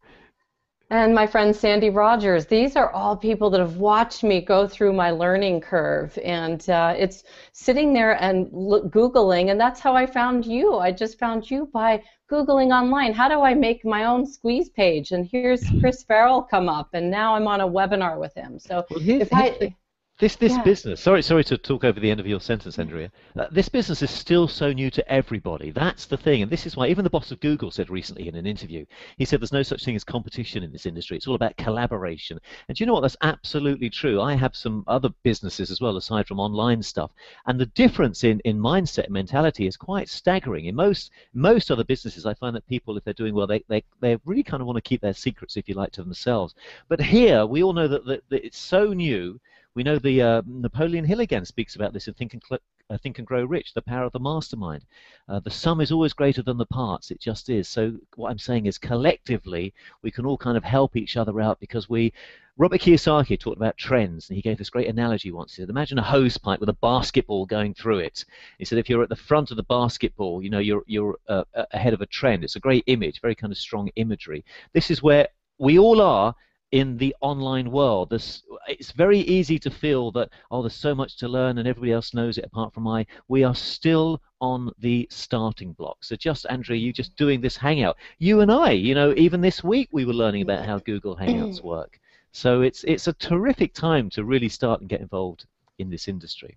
and 0.90 1.14
my 1.14 1.26
friend 1.26 1.54
Sandy 1.54 1.88
Rogers. 1.88 2.47
These 2.47 2.75
are 2.75 2.90
all 2.90 3.16
people 3.16 3.49
that 3.50 3.61
have 3.61 3.76
watched 3.76 4.25
me 4.25 4.40
go 4.40 4.66
through 4.66 4.92
my 4.92 5.12
learning 5.12 5.61
curve, 5.61 6.18
and 6.25 6.68
uh, 6.68 6.94
it's 6.99 7.23
sitting 7.52 7.92
there 7.92 8.20
and 8.20 8.49
look, 8.52 8.90
googling, 8.92 9.50
and 9.50 9.61
that's 9.61 9.78
how 9.78 9.94
I 9.94 10.04
found 10.04 10.44
you. 10.44 10.76
I 10.76 10.90
just 10.90 11.18
found 11.18 11.49
you 11.49 11.70
by 11.73 12.02
googling 12.30 12.73
online. 12.73 13.12
How 13.12 13.28
do 13.28 13.40
I 13.40 13.54
make 13.54 13.85
my 13.85 14.04
own 14.04 14.26
squeeze 14.26 14.68
page? 14.68 15.12
And 15.12 15.28
here's 15.30 15.64
Chris 15.80 16.02
Farrell 16.02 16.42
come 16.42 16.68
up, 16.68 16.90
and 16.92 17.09
now 17.09 17.37
I'm 17.37 17.47
on 17.47 17.61
a 17.61 17.68
webinar 17.68 18.18
with 18.18 18.35
him. 18.35 18.59
So 18.59 18.85
well, 18.90 19.00
if 19.09 19.32
I 19.32 19.75
this 20.20 20.36
this 20.36 20.52
yeah. 20.52 20.62
business. 20.62 21.00
Sorry, 21.00 21.22
sorry 21.22 21.44
to 21.44 21.56
talk 21.56 21.82
over 21.82 21.98
the 21.98 22.10
end 22.10 22.20
of 22.20 22.26
your 22.26 22.40
sentence, 22.40 22.78
Andrea. 22.78 23.10
Uh, 23.36 23.46
this 23.50 23.70
business 23.70 24.02
is 24.02 24.10
still 24.10 24.46
so 24.46 24.70
new 24.70 24.90
to 24.90 25.10
everybody. 25.10 25.70
That's 25.70 26.04
the 26.04 26.18
thing, 26.18 26.42
and 26.42 26.52
this 26.52 26.66
is 26.66 26.76
why 26.76 26.88
even 26.88 27.04
the 27.04 27.10
boss 27.10 27.30
of 27.30 27.40
Google 27.40 27.70
said 27.70 27.88
recently 27.88 28.28
in 28.28 28.34
an 28.34 28.46
interview. 28.46 28.84
He 29.16 29.24
said 29.24 29.40
there's 29.40 29.52
no 29.52 29.62
such 29.62 29.82
thing 29.82 29.96
as 29.96 30.04
competition 30.04 30.62
in 30.62 30.72
this 30.72 30.84
industry. 30.84 31.16
It's 31.16 31.26
all 31.26 31.34
about 31.34 31.56
collaboration. 31.56 32.38
And 32.68 32.76
do 32.76 32.82
you 32.82 32.86
know 32.86 32.92
what? 32.92 33.00
That's 33.00 33.16
absolutely 33.22 33.88
true. 33.88 34.20
I 34.20 34.34
have 34.34 34.54
some 34.54 34.84
other 34.86 35.08
businesses 35.22 35.70
as 35.70 35.80
well, 35.80 35.96
aside 35.96 36.28
from 36.28 36.38
online 36.38 36.82
stuff, 36.82 37.10
and 37.46 37.58
the 37.58 37.66
difference 37.66 38.22
in 38.22 38.40
in 38.40 38.58
mindset 38.58 39.04
and 39.04 39.14
mentality 39.14 39.66
is 39.66 39.78
quite 39.78 40.10
staggering. 40.10 40.66
In 40.66 40.74
most 40.74 41.10
most 41.32 41.70
other 41.70 41.84
businesses, 41.84 42.26
I 42.26 42.34
find 42.34 42.54
that 42.54 42.68
people, 42.68 42.96
if 42.98 43.04
they're 43.04 43.14
doing 43.14 43.34
well, 43.34 43.46
they 43.46 43.64
they 43.68 43.82
they 44.00 44.18
really 44.26 44.42
kind 44.42 44.60
of 44.60 44.66
want 44.66 44.76
to 44.76 44.82
keep 44.82 45.00
their 45.00 45.14
secrets, 45.14 45.56
if 45.56 45.66
you 45.66 45.74
like, 45.74 45.92
to 45.92 46.02
themselves. 46.02 46.54
But 46.88 47.00
here, 47.00 47.46
we 47.46 47.62
all 47.62 47.72
know 47.72 47.88
that, 47.88 48.04
that, 48.04 48.28
that 48.28 48.44
it's 48.44 48.58
so 48.58 48.92
new 48.92 49.40
we 49.74 49.82
know 49.82 49.98
the 49.98 50.20
uh, 50.20 50.42
Napoleon 50.46 51.04
Hill 51.04 51.20
again 51.20 51.44
speaks 51.44 51.76
about 51.76 51.92
this 51.92 52.08
in 52.08 52.14
Think 52.14 52.34
and, 52.34 52.42
Cl- 52.46 52.60
uh, 52.90 52.98
Think 52.98 53.18
and 53.18 53.26
Grow 53.26 53.44
Rich, 53.44 53.72
the 53.72 53.82
power 53.82 54.04
of 54.04 54.12
the 54.12 54.18
mastermind. 54.18 54.84
Uh, 55.28 55.38
the 55.40 55.50
sum 55.50 55.80
is 55.80 55.92
always 55.92 56.12
greater 56.12 56.42
than 56.42 56.58
the 56.58 56.66
parts. 56.66 57.10
It 57.10 57.20
just 57.20 57.48
is. 57.48 57.68
So 57.68 57.96
what 58.16 58.30
I'm 58.30 58.38
saying 58.38 58.66
is 58.66 58.78
collectively 58.78 59.72
we 60.02 60.10
can 60.10 60.26
all 60.26 60.36
kind 60.36 60.56
of 60.56 60.64
help 60.64 60.96
each 60.96 61.16
other 61.16 61.40
out 61.40 61.60
because 61.60 61.88
we. 61.88 62.12
Robert 62.56 62.82
Kiyosaki 62.82 63.40
talked 63.40 63.56
about 63.56 63.78
trends, 63.78 64.28
and 64.28 64.36
he 64.36 64.42
gave 64.42 64.58
this 64.58 64.68
great 64.68 64.88
analogy 64.88 65.32
once. 65.32 65.54
He 65.54 65.62
said, 65.62 65.70
"Imagine 65.70 65.98
a 65.98 66.02
hose 66.02 66.36
pipe 66.36 66.60
with 66.60 66.68
a 66.68 66.74
basketball 66.74 67.46
going 67.46 67.72
through 67.72 68.00
it." 68.00 68.24
He 68.58 68.66
said, 68.66 68.76
"If 68.76 68.90
you're 68.90 69.02
at 69.02 69.08
the 69.08 69.16
front 69.16 69.50
of 69.50 69.56
the 69.56 69.62
basketball, 69.62 70.42
you 70.42 70.50
know 70.50 70.58
you're 70.58 70.82
you're 70.86 71.16
uh, 71.26 71.44
ahead 71.70 71.94
of 71.94 72.02
a 72.02 72.06
trend. 72.06 72.44
It's 72.44 72.56
a 72.56 72.60
great 72.60 72.84
image, 72.86 73.22
very 73.22 73.34
kind 73.34 73.50
of 73.50 73.56
strong 73.56 73.88
imagery. 73.96 74.44
This 74.74 74.90
is 74.90 75.02
where 75.02 75.28
we 75.58 75.78
all 75.78 76.02
are 76.02 76.34
in 76.72 76.96
the 76.96 77.14
online 77.20 77.70
world. 77.70 78.10
This, 78.10 78.42
it's 78.68 78.92
very 78.92 79.18
easy 79.20 79.58
to 79.58 79.70
feel 79.70 80.12
that, 80.12 80.30
oh, 80.50 80.62
there's 80.62 80.74
so 80.74 80.94
much 80.94 81.16
to 81.18 81.28
learn 81.28 81.58
and 81.58 81.66
everybody 81.66 81.92
else 81.92 82.14
knows 82.14 82.38
it 82.38 82.44
apart 82.44 82.72
from 82.72 82.86
I. 82.86 83.06
We 83.28 83.42
are 83.42 83.54
still 83.54 84.20
on 84.40 84.70
the 84.78 85.06
starting 85.10 85.72
block. 85.72 86.04
So 86.04 86.16
just, 86.16 86.46
Andrea, 86.48 86.78
you 86.78 86.92
just 86.92 87.16
doing 87.16 87.40
this 87.40 87.56
Hangout. 87.56 87.96
You 88.18 88.40
and 88.40 88.52
I, 88.52 88.70
you 88.70 88.94
know, 88.94 89.12
even 89.16 89.40
this 89.40 89.64
week 89.64 89.88
we 89.92 90.04
were 90.04 90.12
learning 90.12 90.42
about 90.42 90.64
how 90.64 90.78
Google 90.78 91.16
Hangouts 91.16 91.62
work. 91.62 91.98
So 92.32 92.62
it's, 92.62 92.84
it's 92.84 93.08
a 93.08 93.12
terrific 93.14 93.74
time 93.74 94.08
to 94.10 94.24
really 94.24 94.48
start 94.48 94.80
and 94.80 94.88
get 94.88 95.00
involved 95.00 95.46
in 95.78 95.90
this 95.90 96.06
industry. 96.06 96.56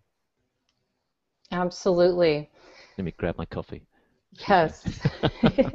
Absolutely. 1.51 2.49
Let 2.97 3.05
me 3.05 3.13
grab 3.17 3.37
my 3.37 3.45
coffee. 3.45 3.81
Yes. 4.47 4.83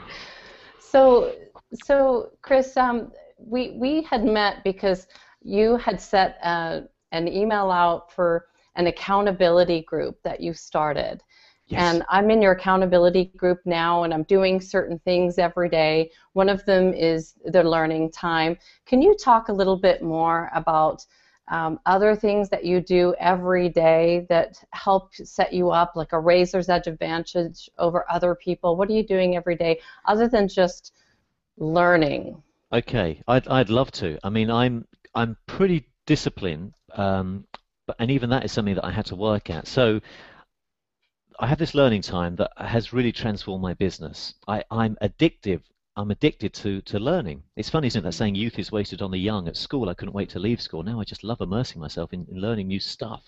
so, 0.80 1.34
so 1.84 2.30
Chris, 2.40 2.76
um, 2.76 3.12
we 3.46 3.70
we 3.78 4.02
had 4.02 4.24
met 4.24 4.64
because 4.64 5.06
you 5.42 5.76
had 5.76 6.00
set 6.00 6.38
a, 6.42 6.48
uh, 6.48 6.80
an 7.12 7.28
email 7.28 7.70
out 7.70 8.12
for 8.12 8.46
an 8.76 8.86
accountability 8.86 9.82
group 9.82 10.16
that 10.22 10.40
you 10.40 10.54
started. 10.54 11.22
Yes. 11.66 11.94
And 11.94 12.04
I'm 12.08 12.30
in 12.30 12.42
your 12.42 12.52
accountability 12.52 13.26
group 13.36 13.60
now, 13.64 14.02
and 14.02 14.12
I'm 14.12 14.24
doing 14.24 14.60
certain 14.60 14.98
things 15.00 15.38
every 15.38 15.68
day. 15.68 16.10
One 16.32 16.48
of 16.48 16.64
them 16.64 16.92
is 16.92 17.34
the 17.44 17.62
learning 17.62 18.12
time. 18.12 18.58
Can 18.86 19.00
you 19.00 19.16
talk 19.16 19.48
a 19.48 19.52
little 19.52 19.76
bit 19.76 20.02
more 20.02 20.50
about 20.54 21.04
um, 21.48 21.80
other 21.86 22.14
things 22.14 22.48
that 22.50 22.64
you 22.64 22.80
do 22.80 23.14
every 23.18 23.68
day 23.68 24.26
that 24.28 24.62
help 24.72 25.14
set 25.14 25.52
you 25.52 25.70
up, 25.70 25.92
like 25.96 26.12
a 26.12 26.20
razor's 26.20 26.68
edge 26.68 26.86
advantage 26.86 27.70
over 27.78 28.04
other 28.10 28.34
people? 28.34 28.76
What 28.76 28.88
are 28.88 28.94
you 28.94 29.06
doing 29.06 29.36
every 29.36 29.56
day 29.56 29.80
other 30.06 30.28
than 30.28 30.48
just 30.48 30.92
learning? 31.56 32.42
Okay, 32.72 33.22
I'd 33.28 33.46
I'd 33.48 33.70
love 33.70 33.92
to. 33.92 34.18
I 34.24 34.30
mean, 34.30 34.50
I'm 34.50 34.86
I'm 35.14 35.36
pretty 35.46 35.86
disciplined, 36.06 36.74
um, 36.94 37.46
but 37.86 37.96
and 37.98 38.10
even 38.10 38.30
that 38.30 38.44
is 38.44 38.52
something 38.52 38.74
that 38.76 38.84
I 38.84 38.90
had 38.90 39.06
to 39.06 39.16
work 39.16 39.50
at. 39.50 39.66
So 39.66 40.00
I 41.38 41.46
have 41.46 41.58
this 41.58 41.74
learning 41.74 42.02
time 42.02 42.36
that 42.36 42.52
has 42.56 42.92
really 42.92 43.12
transformed 43.12 43.62
my 43.62 43.74
business. 43.74 44.34
I, 44.48 44.64
I'm 44.70 44.96
addictive 45.02 45.60
I'm 45.94 46.10
addicted 46.10 46.54
to, 46.54 46.80
to 46.82 46.98
learning. 46.98 47.42
It's 47.54 47.68
funny, 47.68 47.86
isn't 47.88 47.98
it, 47.98 48.02
that 48.02 48.14
mm. 48.14 48.18
saying 48.18 48.34
youth 48.34 48.58
is 48.58 48.72
wasted 48.72 49.02
on 49.02 49.10
the 49.10 49.18
young. 49.18 49.46
At 49.46 49.58
school, 49.58 49.90
I 49.90 49.94
couldn't 49.94 50.14
wait 50.14 50.30
to 50.30 50.38
leave 50.38 50.62
school. 50.62 50.82
Now 50.82 50.98
I 50.98 51.04
just 51.04 51.22
love 51.22 51.42
immersing 51.42 51.82
myself 51.82 52.14
in, 52.14 52.26
in 52.30 52.40
learning 52.40 52.68
new 52.68 52.80
stuff. 52.80 53.22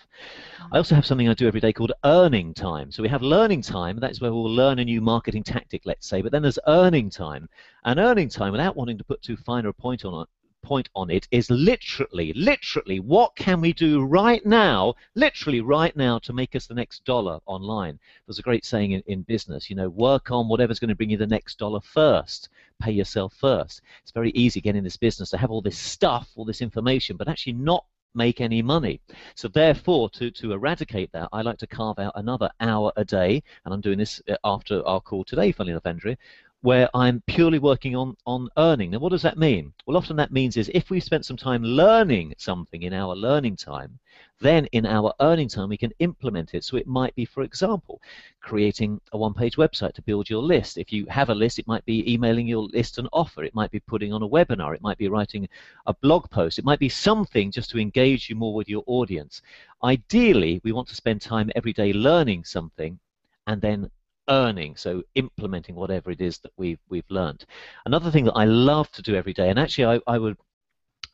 Mm. 0.59 0.69
I 0.73 0.79
also 0.79 0.95
have 0.95 1.05
something 1.05 1.29
I 1.29 1.35
do 1.35 1.47
every 1.47 1.61
day 1.61 1.75
called 1.75 1.93
earning 2.05 2.55
time. 2.55 2.91
So 2.91 3.03
we 3.03 3.11
have 3.11 3.21
learning 3.21 3.61
time, 3.61 4.01
that's 4.01 4.23
where 4.23 4.33
we'll 4.33 4.45
learn 4.51 4.79
a 4.79 4.85
new 4.85 5.03
marketing 5.03 5.43
tactic, 5.43 5.83
let's 5.85 6.09
say, 6.09 6.23
but 6.23 6.33
then 6.33 6.41
there's 6.41 6.59
earning 6.67 7.11
time. 7.11 7.51
And 7.85 8.01
earning 8.01 8.31
time, 8.31 8.53
without 8.53 8.77
wanting 8.77 8.97
to 8.97 9.05
put 9.05 9.21
too 9.21 9.37
finer 9.37 9.69
a 9.69 9.75
point 9.75 10.07
on 10.07 10.23
it, 10.23 10.29
point 10.65 10.89
on 10.97 11.11
it 11.11 11.29
is 11.31 11.49
literally, 11.51 12.33
literally, 12.33 12.99
what 12.99 13.37
can 13.37 13.61
we 13.61 13.73
do 13.73 14.05
right 14.05 14.45
now, 14.45 14.95
literally 15.15 15.61
right 15.61 15.95
now, 15.97 16.19
to 16.21 16.33
make 16.33 16.57
us 16.57 16.67
the 16.67 16.75
next 16.75 17.05
dollar 17.05 17.39
online? 17.47 17.99
There's 18.27 18.39
a 18.41 18.43
great 18.43 18.65
saying 18.65 18.93
in, 18.93 19.03
in 19.07 19.23
business, 19.23 19.71
you 19.71 19.77
know, 19.77 19.89
work 19.89 20.31
on 20.31 20.49
whatever's 20.49 20.81
going 20.81 20.89
to 20.89 20.95
bring 20.95 21.11
you 21.11 21.19
the 21.19 21.27
next 21.27 21.59
dollar 21.59 21.81
first. 21.81 22.49
Pay 22.81 22.93
yourself 22.93 23.35
first. 23.35 23.83
It's 24.03 24.13
very 24.13 24.31
easy 24.31 24.61
getting 24.61 24.79
in 24.79 24.85
this 24.85 24.97
business 24.97 25.31
to 25.31 25.37
have 25.37 25.51
all 25.51 25.63
this 25.63 25.79
stuff, 25.79 26.29
all 26.35 26.45
this 26.45 26.63
information, 26.63 27.17
but 27.17 27.29
actually 27.29 27.53
not 27.53 27.85
make 28.15 28.41
any 28.41 28.63
money. 28.63 29.01
So 29.35 29.49
therefore, 29.49 30.09
to, 30.11 30.31
to 30.31 30.53
eradicate 30.53 31.11
that, 31.13 31.29
I 31.33 31.43
like 31.43 31.59
to 31.59 31.67
carve 31.67 31.99
out 31.99 32.13
another 32.15 32.51
hour 32.61 32.93
a 32.97 33.05
day, 33.05 33.43
and 33.65 33.75
I'm 33.75 33.81
doing 33.81 33.99
this 33.99 34.23
uh, 34.29 34.37
after 34.45 34.87
our 34.87 35.01
call 35.01 35.25
today, 35.25 35.53
funny 35.53 35.71
enough, 35.71 35.87
Andrea, 35.87 36.17
where 36.65 36.89
I'm 36.95 37.23
purely 37.27 37.59
working 37.59 37.95
on, 37.95 38.17
on 38.25 38.49
earning. 38.57 38.93
Now, 38.93 38.99
what 38.99 39.11
does 39.11 39.21
that 39.21 39.37
mean? 39.37 39.75
Well, 39.85 39.99
often 39.99 40.17
that 40.17 40.33
means 40.33 40.57
is 40.57 40.71
if 40.73 40.89
we 40.89 40.99
spent 40.99 41.27
some 41.27 41.37
time 41.37 41.63
learning 41.63 42.33
something 42.39 42.85
in 42.85 42.95
our 42.95 43.15
learning 43.15 43.57
time, 43.57 43.99
then 44.41 44.65
in 44.73 44.87
our 44.87 45.13
earning 45.21 45.47
time 45.47 45.69
we 45.69 45.77
can 45.77 45.93
implement 45.99 46.55
it. 46.55 46.65
So 46.65 46.79
it 46.79 46.87
might 46.87 47.15
be, 47.15 47.27
for 47.27 47.43
example, 47.43 48.01
creating 48.41 48.99
a 49.13 49.19
one-page 49.19 49.57
website 49.59 49.93
to 49.93 50.01
build 50.01 50.31
your 50.31 50.41
list. 50.41 50.79
If 50.79 50.91
you 50.91 51.05
have 51.11 51.29
a 51.29 51.35
list, 51.35 51.59
it 51.59 51.67
might 51.67 51.85
be 51.85 52.11
emailing 52.11 52.47
your 52.47 52.63
list 52.63 52.97
an 52.97 53.09
offer. 53.13 53.45
It 53.45 53.55
might 53.55 53.71
be 53.71 53.81
putting 53.81 54.15
on 54.15 54.23
a 54.23 54.29
webinar. 54.29 54.75
It 54.75 54.81
might 54.81 54.97
be 54.97 55.09
writing 55.09 55.47
a 55.85 55.93
blog 55.93 56.31
post. 56.31 56.59
It 56.59 56.65
might 56.65 56.79
be 56.79 56.89
something 56.89 57.51
just 57.51 57.69
to 57.73 57.79
engage 57.79 58.31
you 58.31 58.37
more 58.37 58.55
with 58.55 58.71
your 58.71 58.85
audience. 58.87 59.43
Ideally, 59.83 60.63
we 60.65 60.73
want 60.73 60.89
to 60.89 60.95
spend 60.95 61.21
time 61.21 61.51
every 61.55 61.75
day 61.75 61.93
learning 61.93 62.45
something 62.45 62.99
and 63.47 63.61
then 63.61 63.91
earning, 64.29 64.77
so 64.77 65.03
implementing 65.15 65.75
whatever 65.75 66.11
it 66.11 66.21
is 66.21 66.39
that 66.39 66.53
we've 66.57 66.81
we've 66.89 67.11
learned. 67.11 67.45
Another 67.87 68.11
thing 68.11 68.25
that 68.25 68.33
I 68.33 68.45
love 68.45 68.91
to 68.93 69.03
do 69.03 69.15
every 69.15 69.33
day, 69.33 69.51
and 69.51 69.59
actually 69.59 69.87
I, 69.87 70.01
I 70.07 70.19
would 70.19 70.37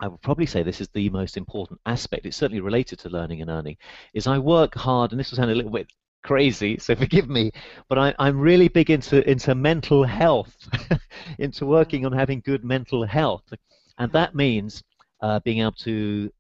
I 0.00 0.09
would 0.09 0.23
probably 0.23 0.47
say 0.47 0.62
this 0.62 0.81
is 0.81 0.88
the 0.88 1.11
most 1.11 1.37
important 1.37 1.81
aspect. 1.87 2.26
It's 2.26 2.37
certainly 2.37 2.61
related 2.61 2.99
to 3.00 3.11
learning 3.11 3.43
and 3.43 3.50
earning. 3.50 3.76
Is 4.14 4.26
I 4.26 4.38
work 4.38 4.75
hard, 4.75 5.11
and 5.12 5.21
this 5.21 5.31
will 5.31 5.37
sound 5.37 5.50
a 5.50 5.55
little 5.55 5.71
bit 5.71 5.93
crazy, 6.23 6.79
so 6.79 6.95
forgive 6.95 7.29
me, 7.29 7.50
but 7.88 7.99
I, 7.99 8.14
I'm 8.19 8.38
really 8.38 8.69
big 8.69 8.90
into 8.90 9.29
into 9.29 9.55
mental 9.55 10.05
health, 10.05 10.57
into 11.38 11.67
working 11.67 12.07
on 12.07 12.12
having 12.12 12.40
good 12.40 12.64
mental 12.64 13.05
health, 13.05 13.52
and 13.99 14.12
that 14.12 14.35
means 14.35 14.83
uh, 15.21 15.40
being 15.40 15.61
able 15.61 15.73
to 15.73 16.31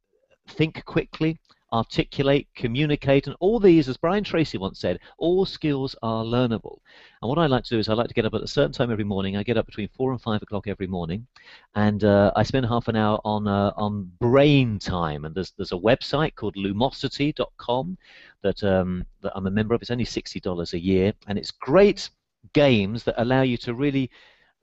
think 0.48 0.84
quickly, 0.84 1.38
articulate, 1.72 2.48
communicate, 2.54 3.26
and 3.26 3.36
all 3.40 3.60
these, 3.60 3.88
as 3.88 3.96
Brian 3.96 4.24
Tracy 4.24 4.58
once 4.58 4.80
said, 4.80 4.98
all 5.18 5.44
skills 5.44 5.94
are 6.02 6.24
learnable. 6.24 6.78
And 7.22 7.28
what 7.28 7.38
I 7.38 7.46
like 7.46 7.64
to 7.64 7.70
do 7.70 7.78
is 7.78 7.88
I 7.88 7.94
like 7.94 8.08
to 8.08 8.14
get 8.14 8.24
up 8.24 8.34
at 8.34 8.42
a 8.42 8.48
certain 8.48 8.72
time 8.72 8.90
every 8.90 9.04
morning. 9.04 9.36
I 9.36 9.42
get 9.42 9.56
up 9.56 9.66
between 9.66 9.88
four 9.88 10.10
and 10.12 10.20
five 10.20 10.42
o'clock 10.42 10.66
every 10.66 10.86
morning, 10.86 11.26
and 11.74 12.02
uh, 12.02 12.32
I 12.34 12.42
spend 12.42 12.66
half 12.66 12.88
an 12.88 12.96
hour 12.96 13.20
on 13.24 13.46
uh, 13.46 13.72
on 13.76 14.10
brain 14.18 14.78
time. 14.78 15.24
And 15.24 15.34
there's 15.34 15.52
there's 15.56 15.72
a 15.72 15.76
website 15.76 16.34
called 16.34 16.56
Lumosity.com 16.56 17.98
that 18.42 18.64
um, 18.64 19.04
that 19.22 19.32
I'm 19.34 19.46
a 19.46 19.50
member 19.50 19.74
of. 19.74 19.82
It's 19.82 19.90
only 19.90 20.04
sixty 20.04 20.40
dollars 20.40 20.74
a 20.74 20.78
year, 20.78 21.12
and 21.28 21.38
it's 21.38 21.50
great 21.50 22.10
games 22.52 23.04
that 23.04 23.20
allow 23.20 23.42
you 23.42 23.56
to 23.58 23.74
really 23.74 24.10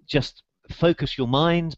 just 0.07 0.43
focus 0.71 1.17
your 1.17 1.27
mind, 1.27 1.75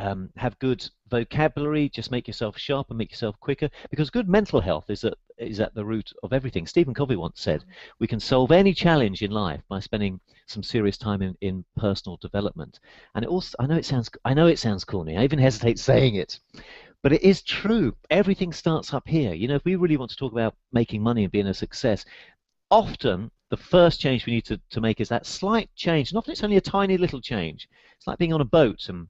um, 0.00 0.30
have 0.36 0.58
good 0.60 0.88
vocabulary, 1.10 1.90
just 1.90 2.10
make 2.10 2.26
yourself 2.26 2.58
sharp 2.58 2.88
and 2.88 2.96
make 2.96 3.10
yourself 3.10 3.38
quicker. 3.40 3.68
Because 3.90 4.08
good 4.08 4.28
mental 4.28 4.60
health 4.60 4.88
is 4.88 5.04
at 5.04 5.14
is 5.36 5.60
at 5.60 5.74
the 5.74 5.84
root 5.84 6.12
of 6.22 6.32
everything. 6.32 6.66
Stephen 6.66 6.94
Covey 6.94 7.16
once 7.16 7.40
said, 7.40 7.64
"We 7.98 8.06
can 8.06 8.20
solve 8.20 8.50
any 8.50 8.72
challenge 8.72 9.22
in 9.22 9.30
life 9.30 9.62
by 9.68 9.80
spending 9.80 10.20
some 10.46 10.62
serious 10.62 10.96
time 10.96 11.20
in, 11.20 11.36
in 11.42 11.64
personal 11.76 12.16
development." 12.16 12.80
And 13.14 13.24
it 13.24 13.28
also, 13.28 13.54
I 13.60 13.66
know 13.66 13.76
it 13.76 13.84
sounds, 13.84 14.10
I 14.24 14.32
know 14.32 14.46
it 14.46 14.58
sounds 14.58 14.84
corny. 14.84 15.18
I 15.18 15.24
even 15.24 15.38
hesitate 15.38 15.78
saying 15.78 16.14
it, 16.14 16.40
but 17.02 17.12
it 17.12 17.22
is 17.22 17.42
true. 17.42 17.94
Everything 18.08 18.52
starts 18.52 18.94
up 18.94 19.06
here. 19.06 19.34
You 19.34 19.48
know, 19.48 19.56
if 19.56 19.64
we 19.64 19.76
really 19.76 19.98
want 19.98 20.10
to 20.12 20.16
talk 20.16 20.32
about 20.32 20.54
making 20.72 21.02
money 21.02 21.24
and 21.24 21.32
being 21.32 21.48
a 21.48 21.54
success, 21.54 22.06
often 22.70 23.30
the 23.50 23.56
first 23.56 24.00
change 24.00 24.24
we 24.24 24.32
need 24.34 24.44
to, 24.46 24.60
to 24.70 24.80
make 24.80 25.00
is 25.00 25.08
that 25.10 25.26
slight 25.26 25.68
change. 25.74 26.10
And 26.10 26.18
often 26.18 26.32
it's 26.32 26.44
only 26.44 26.56
a 26.56 26.62
tiny 26.62 26.96
little 26.96 27.20
change. 27.20 27.68
It's 27.96 28.06
like 28.06 28.18
being 28.18 28.32
on 28.32 28.40
a 28.40 28.44
boat 28.44 28.88
and 28.88 29.08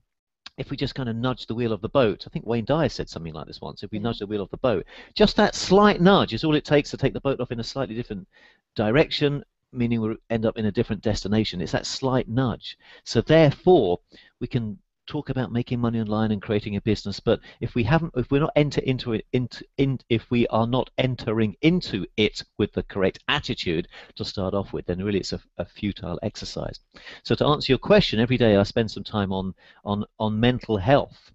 if 0.61 0.69
we 0.69 0.77
just 0.77 0.95
kind 0.95 1.09
of 1.09 1.15
nudge 1.15 1.47
the 1.47 1.55
wheel 1.55 1.73
of 1.73 1.81
the 1.81 1.89
boat, 1.89 2.23
I 2.25 2.29
think 2.29 2.45
Wayne 2.45 2.65
Dyer 2.65 2.87
said 2.87 3.09
something 3.09 3.33
like 3.33 3.47
this 3.47 3.59
once. 3.59 3.81
If 3.81 3.91
we 3.91 3.97
mm. 3.99 4.03
nudge 4.03 4.19
the 4.19 4.27
wheel 4.27 4.43
of 4.43 4.51
the 4.51 4.57
boat, 4.57 4.85
just 5.15 5.35
that 5.35 5.55
slight 5.55 5.99
nudge 5.99 6.33
is 6.33 6.43
all 6.43 6.55
it 6.55 6.63
takes 6.63 6.91
to 6.91 6.97
take 6.97 7.13
the 7.13 7.19
boat 7.19 7.41
off 7.41 7.51
in 7.51 7.59
a 7.59 7.63
slightly 7.63 7.95
different 7.95 8.27
direction, 8.75 9.43
meaning 9.73 9.99
we'll 9.99 10.15
end 10.29 10.45
up 10.45 10.57
in 10.57 10.67
a 10.67 10.71
different 10.71 11.01
destination. 11.01 11.61
It's 11.61 11.71
that 11.71 11.87
slight 11.87 12.29
nudge. 12.29 12.77
So 13.03 13.21
therefore, 13.21 13.99
we 14.39 14.47
can 14.47 14.77
talk 15.11 15.29
about 15.29 15.51
making 15.51 15.79
money 15.79 15.99
online 15.99 16.31
and 16.31 16.41
creating 16.41 16.77
a 16.77 16.81
business, 16.81 17.19
but 17.19 17.41
if 17.59 17.75
we 17.75 17.83
haven't, 17.83 18.13
if 18.15 18.31
we're 18.31 18.39
not 18.39 18.53
enter 18.55 18.79
into 18.81 19.11
it, 19.11 19.25
into, 19.33 19.65
in, 19.77 19.99
if 20.07 20.31
we 20.31 20.47
are 20.47 20.65
not 20.65 20.89
entering 20.97 21.53
into 21.61 22.05
it 22.15 22.41
with 22.57 22.71
the 22.71 22.83
correct 22.83 23.19
attitude 23.27 23.89
to 24.15 24.23
start 24.23 24.53
off 24.53 24.71
with, 24.71 24.85
then 24.85 25.03
really 25.03 25.19
it's 25.19 25.33
a, 25.33 25.41
a 25.57 25.65
futile 25.65 26.17
exercise. 26.23 26.79
So 27.23 27.35
to 27.35 27.45
answer 27.45 27.73
your 27.73 27.79
question, 27.79 28.21
every 28.21 28.37
day 28.37 28.55
I 28.55 28.63
spend 28.63 28.89
some 28.89 29.03
time 29.03 29.33
on 29.33 29.53
on 29.83 30.05
on 30.17 30.39
mental 30.39 30.77
health 30.77 31.31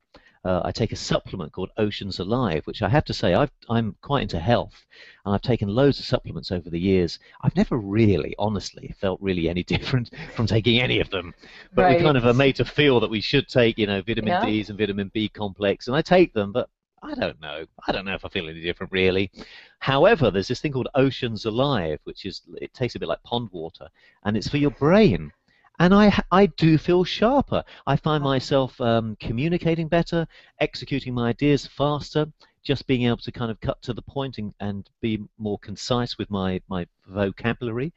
uh, 0.47 0.63
I 0.65 0.71
take 0.71 0.93
a 0.93 0.97
supplement 0.97 1.53
called 1.53 1.71
Oceans 1.77 2.21
Alive, 2.21 2.65
which 2.67 2.81
I 2.81 2.89
have 2.89 3.05
to 3.07 3.13
say 3.13 3.35
i 3.35 3.49
am 3.69 3.97
quite 4.01 4.23
into 4.23 4.39
health, 4.39 4.87
and 5.25 5.35
I've 5.35 5.43
taken 5.43 5.69
loads 5.69 5.99
of 5.99 6.05
supplements 6.05 6.53
over 6.53 6.71
the 6.71 6.79
years. 6.79 7.19
I've 7.43 7.57
never 7.57 7.77
really, 7.77 8.33
honestly, 8.39 8.95
felt 9.01 9.21
really 9.21 9.49
any 9.49 9.65
different 9.75 10.11
from 10.37 10.47
taking 10.47 10.81
any 10.81 11.01
of 11.01 11.11
them. 11.11 11.35
But 11.75 11.83
right. 11.83 11.99
we 11.99 12.05
kind 12.05 12.17
of 12.17 12.27
are 12.27 12.33
made 12.33 12.55
to 12.57 12.65
feel 12.65 13.01
that 13.01 13.11
we 13.11 13.21
should 13.21 13.49
take, 13.49 13.77
you 13.77 13.89
know, 13.89 14.03
vitamin 14.03 14.35
yeah. 14.35 14.47
D's 14.47 14.71
and 14.71 14.79
vitamin 14.79 15.11
B 15.13 15.29
complex, 15.29 15.89
and 15.89 15.97
I 15.97 16.03
take 16.03 16.33
them, 16.33 16.53
but 16.53 16.71
I 17.03 17.15
don't 17.15 17.41
know. 17.41 17.65
I 17.89 17.91
don't 17.91 18.05
know 18.05 18.15
if 18.15 18.25
I 18.25 18.29
feel 18.29 18.49
any 18.49 18.61
different 18.61 18.93
really. 18.93 19.33
However, 19.81 20.31
there's 20.31 20.49
this 20.49 20.61
thing 20.61 20.73
called 20.73 20.89
Oceans 20.95 21.45
Alive, 21.45 21.99
which 22.05 22.25
is 22.25 22.43
it 22.61 22.73
tastes 22.73 22.95
a 22.95 23.01
bit 23.01 23.09
like 23.09 23.23
pond 23.25 23.49
water, 23.53 23.89
and 24.23 24.37
it's 24.37 24.49
for 24.49 24.59
your 24.59 24.71
brain. 24.71 25.33
And 25.79 25.95
I, 25.95 26.19
I 26.31 26.47
do 26.47 26.79
feel 26.79 27.05
sharper. 27.05 27.63
I 27.87 27.97
find 27.97 28.23
myself 28.25 28.81
um, 28.81 29.17
communicating 29.21 29.89
better, 29.89 30.27
executing 30.61 31.15
my 31.15 31.29
ideas 31.29 31.67
faster, 31.67 32.27
just 32.63 32.87
being 32.87 33.05
able 33.05 33.19
to 33.19 33.33
kind 33.33 33.51
of 33.51 33.61
cut 33.61 33.81
to 33.83 33.93
the 33.93 34.03
point 34.03 34.39
and, 34.39 34.55
and 34.61 34.89
be 35.01 35.23
more 35.39 35.59
concise 35.59 36.19
with 36.19 36.31
my, 36.31 36.61
my 36.69 36.87
vocabulary. 37.07 37.93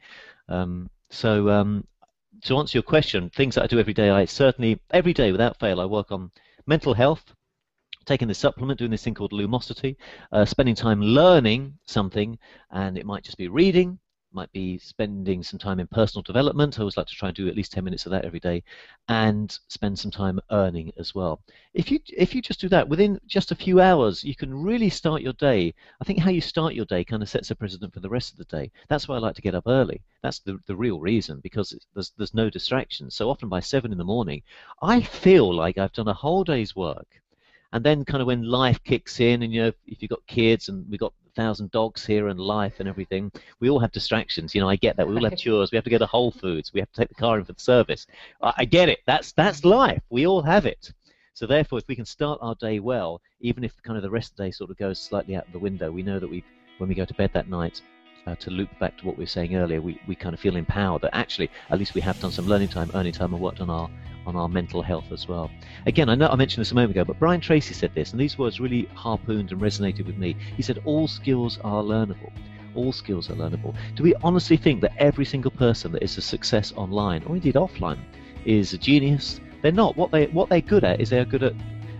Um, 0.48 0.90
so 1.10 1.48
um, 1.48 1.86
to 2.44 2.56
answer 2.58 2.76
your 2.76 2.82
question, 2.82 3.30
things 3.30 3.54
that 3.54 3.64
I 3.64 3.66
do 3.66 3.80
every 3.80 3.94
day, 3.94 4.10
I 4.10 4.24
certainly, 4.26 4.80
every 4.92 5.12
day 5.12 5.32
without 5.32 5.58
fail, 5.58 5.80
I 5.80 5.86
work 5.86 6.12
on 6.12 6.30
mental 6.66 6.94
health, 6.94 7.24
taking 8.04 8.28
this 8.28 8.38
supplement, 8.38 8.78
doing 8.78 8.90
this 8.90 9.02
thing 9.02 9.14
called 9.14 9.32
Lumosity, 9.32 9.96
uh, 10.32 10.44
spending 10.44 10.74
time 10.74 11.02
learning 11.02 11.78
something, 11.86 12.38
and 12.70 12.96
it 12.96 13.06
might 13.06 13.24
just 13.24 13.38
be 13.38 13.48
reading, 13.48 13.98
might 14.32 14.52
be 14.52 14.78
spending 14.78 15.42
some 15.42 15.58
time 15.58 15.80
in 15.80 15.86
personal 15.86 16.22
development. 16.22 16.78
I 16.78 16.82
always 16.82 16.96
like 16.96 17.06
to 17.06 17.14
try 17.14 17.28
and 17.28 17.36
do 17.36 17.48
at 17.48 17.56
least 17.56 17.72
10 17.72 17.84
minutes 17.84 18.06
of 18.06 18.12
that 18.12 18.24
every 18.24 18.40
day, 18.40 18.62
and 19.08 19.56
spend 19.68 19.98
some 19.98 20.10
time 20.10 20.40
earning 20.50 20.92
as 20.98 21.14
well. 21.14 21.42
If 21.74 21.90
you 21.90 22.00
if 22.16 22.34
you 22.34 22.42
just 22.42 22.60
do 22.60 22.68
that 22.68 22.88
within 22.88 23.20
just 23.26 23.50
a 23.50 23.56
few 23.56 23.80
hours, 23.80 24.22
you 24.24 24.34
can 24.34 24.54
really 24.54 24.90
start 24.90 25.22
your 25.22 25.32
day. 25.34 25.74
I 26.00 26.04
think 26.04 26.18
how 26.18 26.30
you 26.30 26.40
start 26.40 26.74
your 26.74 26.84
day 26.86 27.04
kind 27.04 27.22
of 27.22 27.28
sets 27.28 27.50
a 27.50 27.54
precedent 27.54 27.92
for 27.92 28.00
the 28.00 28.08
rest 28.08 28.32
of 28.32 28.38
the 28.38 28.56
day. 28.56 28.70
That's 28.88 29.08
why 29.08 29.16
I 29.16 29.18
like 29.18 29.36
to 29.36 29.42
get 29.42 29.54
up 29.54 29.64
early. 29.66 30.02
That's 30.22 30.40
the 30.40 30.58
the 30.66 30.76
real 30.76 31.00
reason 31.00 31.40
because 31.40 31.78
there's 31.94 32.12
there's 32.16 32.34
no 32.34 32.50
distractions. 32.50 33.14
So 33.14 33.30
often 33.30 33.48
by 33.48 33.60
seven 33.60 33.92
in 33.92 33.98
the 33.98 34.04
morning, 34.04 34.42
I 34.82 35.00
feel 35.00 35.54
like 35.54 35.78
I've 35.78 35.92
done 35.92 36.08
a 36.08 36.14
whole 36.14 36.44
day's 36.44 36.76
work 36.76 37.20
and 37.72 37.84
then 37.84 38.04
kind 38.04 38.20
of 38.20 38.26
when 38.26 38.42
life 38.42 38.82
kicks 38.84 39.20
in 39.20 39.42
and 39.42 39.52
you 39.52 39.62
know 39.62 39.72
if 39.86 40.02
you've 40.02 40.10
got 40.10 40.26
kids 40.26 40.68
and 40.68 40.88
we've 40.90 41.00
got 41.00 41.12
thousand 41.34 41.70
dogs 41.70 42.04
here 42.04 42.28
and 42.28 42.38
life 42.38 42.80
and 42.80 42.88
everything. 42.88 43.30
We 43.60 43.70
all 43.70 43.80
have 43.80 43.92
distractions 43.92 44.54
you 44.54 44.60
know 44.60 44.68
i 44.68 44.76
get 44.76 44.96
that. 44.96 45.08
We 45.08 45.16
all 45.16 45.24
have 45.24 45.38
chores. 45.44 45.70
We 45.70 45.76
have 45.76 45.84
to 45.84 45.90
go 45.90 45.98
to 45.98 46.06
whole 46.06 46.30
foods. 46.30 46.72
We 46.72 46.80
have 46.80 46.90
to 46.92 47.00
take 47.00 47.08
the 47.08 47.14
car 47.14 47.38
in 47.38 47.44
for 47.44 47.52
the 47.52 47.60
service. 47.60 48.06
I, 48.42 48.52
I 48.58 48.64
get 48.64 48.88
it. 48.88 49.00
That's 49.06 49.32
that's 49.32 49.64
life. 49.64 50.02
We 50.10 50.26
all 50.26 50.42
have 50.42 50.66
it. 50.66 50.92
So 51.34 51.46
therefore 51.46 51.78
if 51.78 51.88
we 51.88 51.96
can 51.96 52.04
start 52.04 52.38
our 52.42 52.54
day 52.56 52.80
well 52.80 53.20
even 53.40 53.64
if 53.64 53.72
kind 53.82 53.96
of 53.96 54.02
the 54.02 54.10
rest 54.10 54.32
of 54.32 54.36
the 54.36 54.44
day 54.44 54.50
sort 54.50 54.70
of 54.70 54.76
goes 54.76 54.98
slightly 54.98 55.36
out 55.36 55.50
the 55.52 55.58
window 55.58 55.90
we 55.90 56.02
know 56.02 56.18
that 56.18 56.28
we 56.28 56.44
when 56.78 56.88
we 56.88 56.94
go 56.94 57.04
to 57.04 57.14
bed 57.14 57.30
that 57.32 57.48
night 57.48 57.80
uh, 58.26 58.34
to 58.36 58.50
loop 58.50 58.68
back 58.78 58.96
to 58.98 59.06
what 59.06 59.16
we 59.16 59.22
were 59.22 59.28
saying 59.28 59.56
earlier, 59.56 59.80
we, 59.80 60.00
we 60.06 60.14
kind 60.14 60.34
of 60.34 60.40
feel 60.40 60.56
empowered 60.56 61.02
that 61.02 61.14
actually, 61.14 61.50
at 61.70 61.78
least 61.78 61.94
we 61.94 62.00
have 62.00 62.18
done 62.20 62.30
some 62.30 62.46
learning 62.46 62.68
time, 62.68 62.90
earning 62.94 63.12
time, 63.12 63.32
and 63.32 63.42
worked 63.42 63.60
on 63.60 63.70
our 63.70 63.88
on 64.26 64.36
our 64.36 64.48
mental 64.48 64.82
health 64.82 65.10
as 65.12 65.26
well. 65.26 65.50
Again, 65.86 66.10
I 66.10 66.14
know 66.14 66.28
I 66.28 66.36
mentioned 66.36 66.60
this 66.60 66.72
a 66.72 66.74
moment 66.74 66.90
ago, 66.90 67.04
but 67.04 67.18
Brian 67.18 67.40
Tracy 67.40 67.72
said 67.72 67.94
this, 67.94 68.12
and 68.12 68.20
these 68.20 68.36
words 68.36 68.60
really 68.60 68.84
harpooned 68.94 69.50
and 69.50 69.60
resonated 69.60 70.06
with 70.06 70.18
me. 70.18 70.36
He 70.56 70.62
said, 70.62 70.80
All 70.84 71.08
skills 71.08 71.58
are 71.64 71.82
learnable. 71.82 72.30
All 72.74 72.92
skills 72.92 73.30
are 73.30 73.34
learnable. 73.34 73.74
Do 73.96 74.02
we 74.02 74.14
honestly 74.22 74.58
think 74.58 74.82
that 74.82 74.92
every 74.98 75.24
single 75.24 75.50
person 75.50 75.90
that 75.92 76.02
is 76.02 76.18
a 76.18 76.22
success 76.22 76.72
online, 76.76 77.24
or 77.24 77.34
indeed 77.34 77.54
offline, 77.54 77.98
is 78.44 78.72
a 78.74 78.78
genius? 78.78 79.40
They're 79.62 79.72
not. 79.72 79.96
What 79.96 80.10
they 80.10 80.26
what 80.26 80.48
they're 80.48 80.60
good 80.60 80.84
at 80.84 81.00
is 81.00 81.10
they're 81.10 81.24
good 81.24 81.42
at 81.42 81.54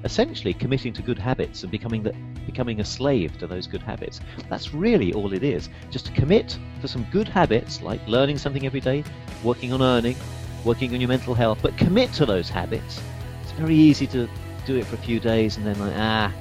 essentially 0.05 0.55
committing 0.55 0.93
to 0.95 1.03
good 1.03 1.19
habits 1.19 1.63
and 1.63 1.71
becoming 1.71 2.03
the, 2.03 2.15
becoming 2.47 2.81
a 2.81 2.85
slave 2.85 3.37
to 3.39 3.47
those 3.47 3.67
good 3.67 3.83
habits. 3.83 4.21
That's 4.49 4.75
really 4.75 5.13
all 5.13 5.33
it 5.33 5.43
is. 5.43 5.69
Just 5.91 6.07
to 6.07 6.13
commit 6.13 6.59
to 6.81 6.89
some 6.89 7.07
good 7.11 7.29
habits 7.29 7.83
like 7.83 8.07
learning 8.07 8.39
something 8.39 8.67
every 8.67 8.81
day, 8.81 9.05
working 9.43 9.73
on 9.73 9.83
earning, 9.83 10.17
working 10.65 10.95
on 10.95 11.01
your 11.01 11.09
mental 11.09 11.35
health, 11.35 11.59
but 11.63 11.77
commit 11.77 12.13
to 12.15 12.27
those 12.27 12.49
habits. 12.49 13.01
It's 13.43 13.53
very 13.53 13.75
easy 13.75 14.07
to 14.09 14.29
do 14.67 14.77
it 14.77 14.87
for 14.87 14.97
a 14.97 14.99
few 14.99 15.21
days 15.21 15.57
and 15.57 15.67
then 15.67 15.79
like, 15.79 15.95
ah, 15.97 16.33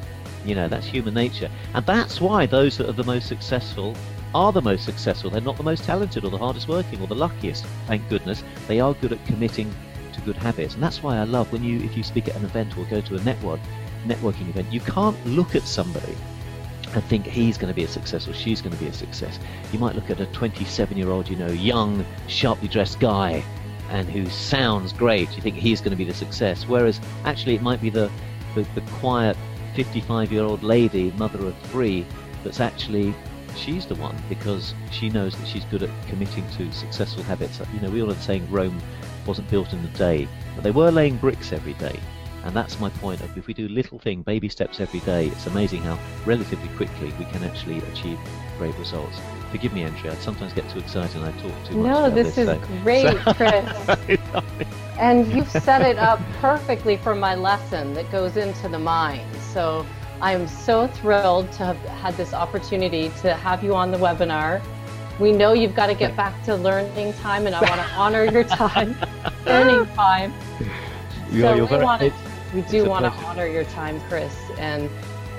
you 0.45 0.55
know, 0.55 0.67
that's 0.67 0.85
human 0.85 1.13
nature. 1.13 1.49
And 1.73 1.85
that's 1.85 2.21
why 2.21 2.45
those 2.45 2.77
that 2.77 2.89
are 2.89 2.93
the 2.93 3.03
most 3.03 3.27
successful 3.27 3.95
are 4.33 4.51
the 4.51 4.61
most 4.61 4.85
successful. 4.85 5.29
They're 5.29 5.41
not 5.41 5.57
the 5.57 5.63
most 5.63 5.83
talented 5.83 6.23
or 6.23 6.29
the 6.29 6.37
hardest 6.37 6.67
working 6.67 7.01
or 7.01 7.07
the 7.07 7.15
luckiest, 7.15 7.65
thank 7.87 8.07
goodness. 8.09 8.43
They 8.67 8.79
are 8.79 8.93
good 8.95 9.11
at 9.11 9.25
committing 9.25 9.73
to 10.13 10.21
good 10.21 10.35
habits. 10.35 10.75
And 10.75 10.83
that's 10.83 11.01
why 11.01 11.17
I 11.17 11.23
love 11.23 11.51
when 11.51 11.63
you 11.63 11.79
if 11.79 11.97
you 11.97 12.03
speak 12.03 12.27
at 12.27 12.35
an 12.35 12.45
event 12.45 12.77
or 12.77 12.85
go 12.85 13.01
to 13.01 13.15
a 13.15 13.23
network 13.23 13.59
networking 14.05 14.49
event, 14.49 14.71
you 14.71 14.79
can't 14.79 15.17
look 15.25 15.55
at 15.55 15.63
somebody 15.63 16.15
and 16.93 17.03
think 17.03 17.25
he's 17.25 17.57
going 17.57 17.71
to 17.71 17.75
be 17.75 17.83
a 17.83 17.87
success 17.87 18.27
or 18.27 18.33
she's 18.33 18.61
going 18.61 18.75
to 18.75 18.81
be 18.81 18.87
a 18.87 18.93
success. 18.93 19.39
You 19.71 19.79
might 19.79 19.95
look 19.95 20.09
at 20.09 20.19
a 20.19 20.25
27 20.27 20.97
year 20.97 21.09
old, 21.09 21.29
you 21.29 21.35
know, 21.35 21.47
young, 21.47 22.05
sharply 22.27 22.67
dressed 22.67 22.99
guy 22.99 23.43
and 23.89 24.07
who 24.09 24.27
sounds 24.29 24.93
great, 24.93 25.35
you 25.35 25.41
think 25.41 25.55
he's 25.55 25.81
going 25.81 25.91
to 25.91 25.97
be 25.97 26.03
the 26.03 26.13
success. 26.13 26.67
Whereas 26.67 26.99
actually, 27.25 27.55
it 27.55 27.61
might 27.61 27.81
be 27.81 27.89
the, 27.89 28.11
the, 28.55 28.61
the 28.75 28.81
quiet 28.99 29.35
55 29.75 30.31
year 30.31 30.43
old 30.43 30.63
lady, 30.63 31.11
mother 31.11 31.45
of 31.45 31.57
three, 31.63 32.05
that's 32.43 32.59
actually 32.59 33.13
she's 33.55 33.85
the 33.85 33.95
one 33.95 34.15
because 34.29 34.73
she 34.91 35.09
knows 35.09 35.35
that 35.35 35.47
she's 35.47 35.65
good 35.65 35.83
at 35.83 35.89
committing 36.07 36.47
to 36.51 36.71
successful 36.71 37.23
habits. 37.23 37.59
You 37.73 37.81
know, 37.81 37.89
we 37.89 38.01
all 38.01 38.07
the 38.07 38.15
saying 38.15 38.49
Rome 38.49 38.79
wasn't 39.25 39.49
built 39.49 39.73
in 39.73 39.79
a 39.79 39.97
day, 39.97 40.27
but 40.55 40.63
they 40.63 40.71
were 40.71 40.91
laying 40.91 41.17
bricks 41.17 41.51
every 41.51 41.73
day. 41.73 41.99
And 42.43 42.55
that's 42.55 42.79
my 42.79 42.89
point 42.89 43.21
of 43.21 43.37
if 43.37 43.47
we 43.47 43.53
do 43.53 43.67
little 43.67 43.99
thing, 43.99 44.21
baby 44.21 44.49
steps 44.49 44.79
every 44.79 45.01
day, 45.01 45.27
it's 45.27 45.47
amazing 45.47 45.81
how 45.81 45.99
relatively 46.25 46.69
quickly 46.75 47.13
we 47.19 47.25
can 47.25 47.43
actually 47.43 47.79
achieve 47.79 48.17
great 48.57 48.77
results. 48.77 49.17
Forgive 49.51 49.73
me, 49.73 49.83
Andrea. 49.83 50.13
I 50.13 50.15
sometimes 50.15 50.53
get 50.53 50.69
too 50.69 50.79
excited 50.79 51.15
and 51.17 51.25
I 51.25 51.31
talk 51.33 51.65
too 51.65 51.77
much. 51.77 51.91
No, 51.91 52.09
this, 52.09 52.35
this, 52.35 52.37
is 52.37 52.47
so. 52.47 52.61
great, 52.83 53.17
Chris. 53.35 54.19
and 54.97 55.31
you've 55.33 55.49
set 55.49 55.81
it 55.81 55.97
up 55.97 56.19
perfectly 56.39 56.97
for 56.97 57.15
my 57.15 57.35
lesson 57.35 57.93
that 57.93 58.09
goes 58.11 58.37
into 58.37 58.69
the 58.69 58.79
mind. 58.79 59.27
So 59.53 59.85
I 60.21 60.33
am 60.33 60.47
so 60.47 60.87
thrilled 60.87 61.51
to 61.53 61.65
have 61.65 61.77
had 61.77 62.15
this 62.15 62.33
opportunity 62.33 63.09
to 63.21 63.35
have 63.35 63.63
you 63.63 63.73
on 63.73 63.91
the 63.91 63.97
webinar. 63.97 64.61
We 65.17 65.31
know 65.31 65.53
you've 65.53 65.75
got 65.75 65.87
to 65.87 65.93
get 65.93 66.15
back 66.15 66.43
to 66.45 66.55
learning 66.55 67.13
time, 67.13 67.47
and 67.47 67.55
I 67.55 67.61
want 67.61 67.81
to 67.81 67.87
honor 67.95 68.25
your 68.25 68.43
time, 68.43 68.95
learning 69.45 69.85
time. 69.93 70.33
so 70.59 70.65
we, 71.31 71.67
very, 71.67 71.83
want 71.83 72.01
to, 72.01 72.13
we 72.53 72.61
do 72.63 72.85
want 72.85 73.05
to 73.05 73.11
honor 73.11 73.47
your 73.47 73.63
time, 73.65 73.99
Chris, 74.01 74.35
and 74.57 74.89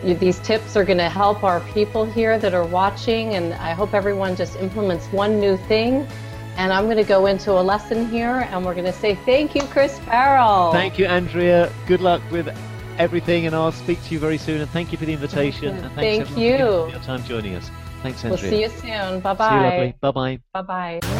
you, 0.04 0.14
these 0.14 0.38
tips 0.40 0.76
are 0.76 0.84
going 0.84 0.98
to 0.98 1.08
help 1.08 1.42
our 1.44 1.60
people 1.72 2.04
here 2.04 2.38
that 2.38 2.54
are 2.54 2.66
watching, 2.66 3.34
and 3.34 3.54
I 3.54 3.72
hope 3.72 3.94
everyone 3.94 4.36
just 4.36 4.56
implements 4.56 5.06
one 5.06 5.40
new 5.40 5.56
thing. 5.56 6.06
And 6.56 6.72
I'm 6.72 6.84
going 6.84 6.96
to 6.96 7.04
go 7.04 7.26
into 7.26 7.52
a 7.52 7.62
lesson 7.62 8.08
here, 8.08 8.46
and 8.50 8.64
we're 8.64 8.74
going 8.74 8.86
to 8.86 8.92
say 8.92 9.14
thank 9.14 9.54
you, 9.54 9.62
Chris 9.62 9.98
Farrell. 10.00 10.72
Thank 10.72 10.98
you, 10.98 11.06
Andrea. 11.06 11.72
Good 11.86 12.00
luck 12.00 12.20
with 12.30 12.48
everything, 12.98 13.46
and 13.46 13.54
I'll 13.54 13.72
speak 13.72 14.02
to 14.04 14.12
you 14.12 14.18
very 14.18 14.36
soon. 14.36 14.60
And 14.60 14.70
thank 14.70 14.92
you 14.92 14.98
for 14.98 15.06
the 15.06 15.12
invitation. 15.12 15.76
And 15.76 15.94
thank 15.94 16.28
you 16.30 16.58
for 16.58 16.90
your 16.90 17.00
time 17.00 17.24
joining 17.24 17.54
us. 17.54 17.70
Thanks, 18.02 18.24
Andrea. 18.24 18.50
We'll 18.50 18.50
see 18.50 18.62
you 18.62 18.68
soon. 18.68 19.20
Bye 19.20 19.34
bye. 19.34 19.48
See 19.48 19.54
you, 19.54 19.62
lovely. 19.62 19.94
Bye 20.00 20.10
bye. 20.10 20.62
Bye 20.62 21.00
bye. 21.00 21.19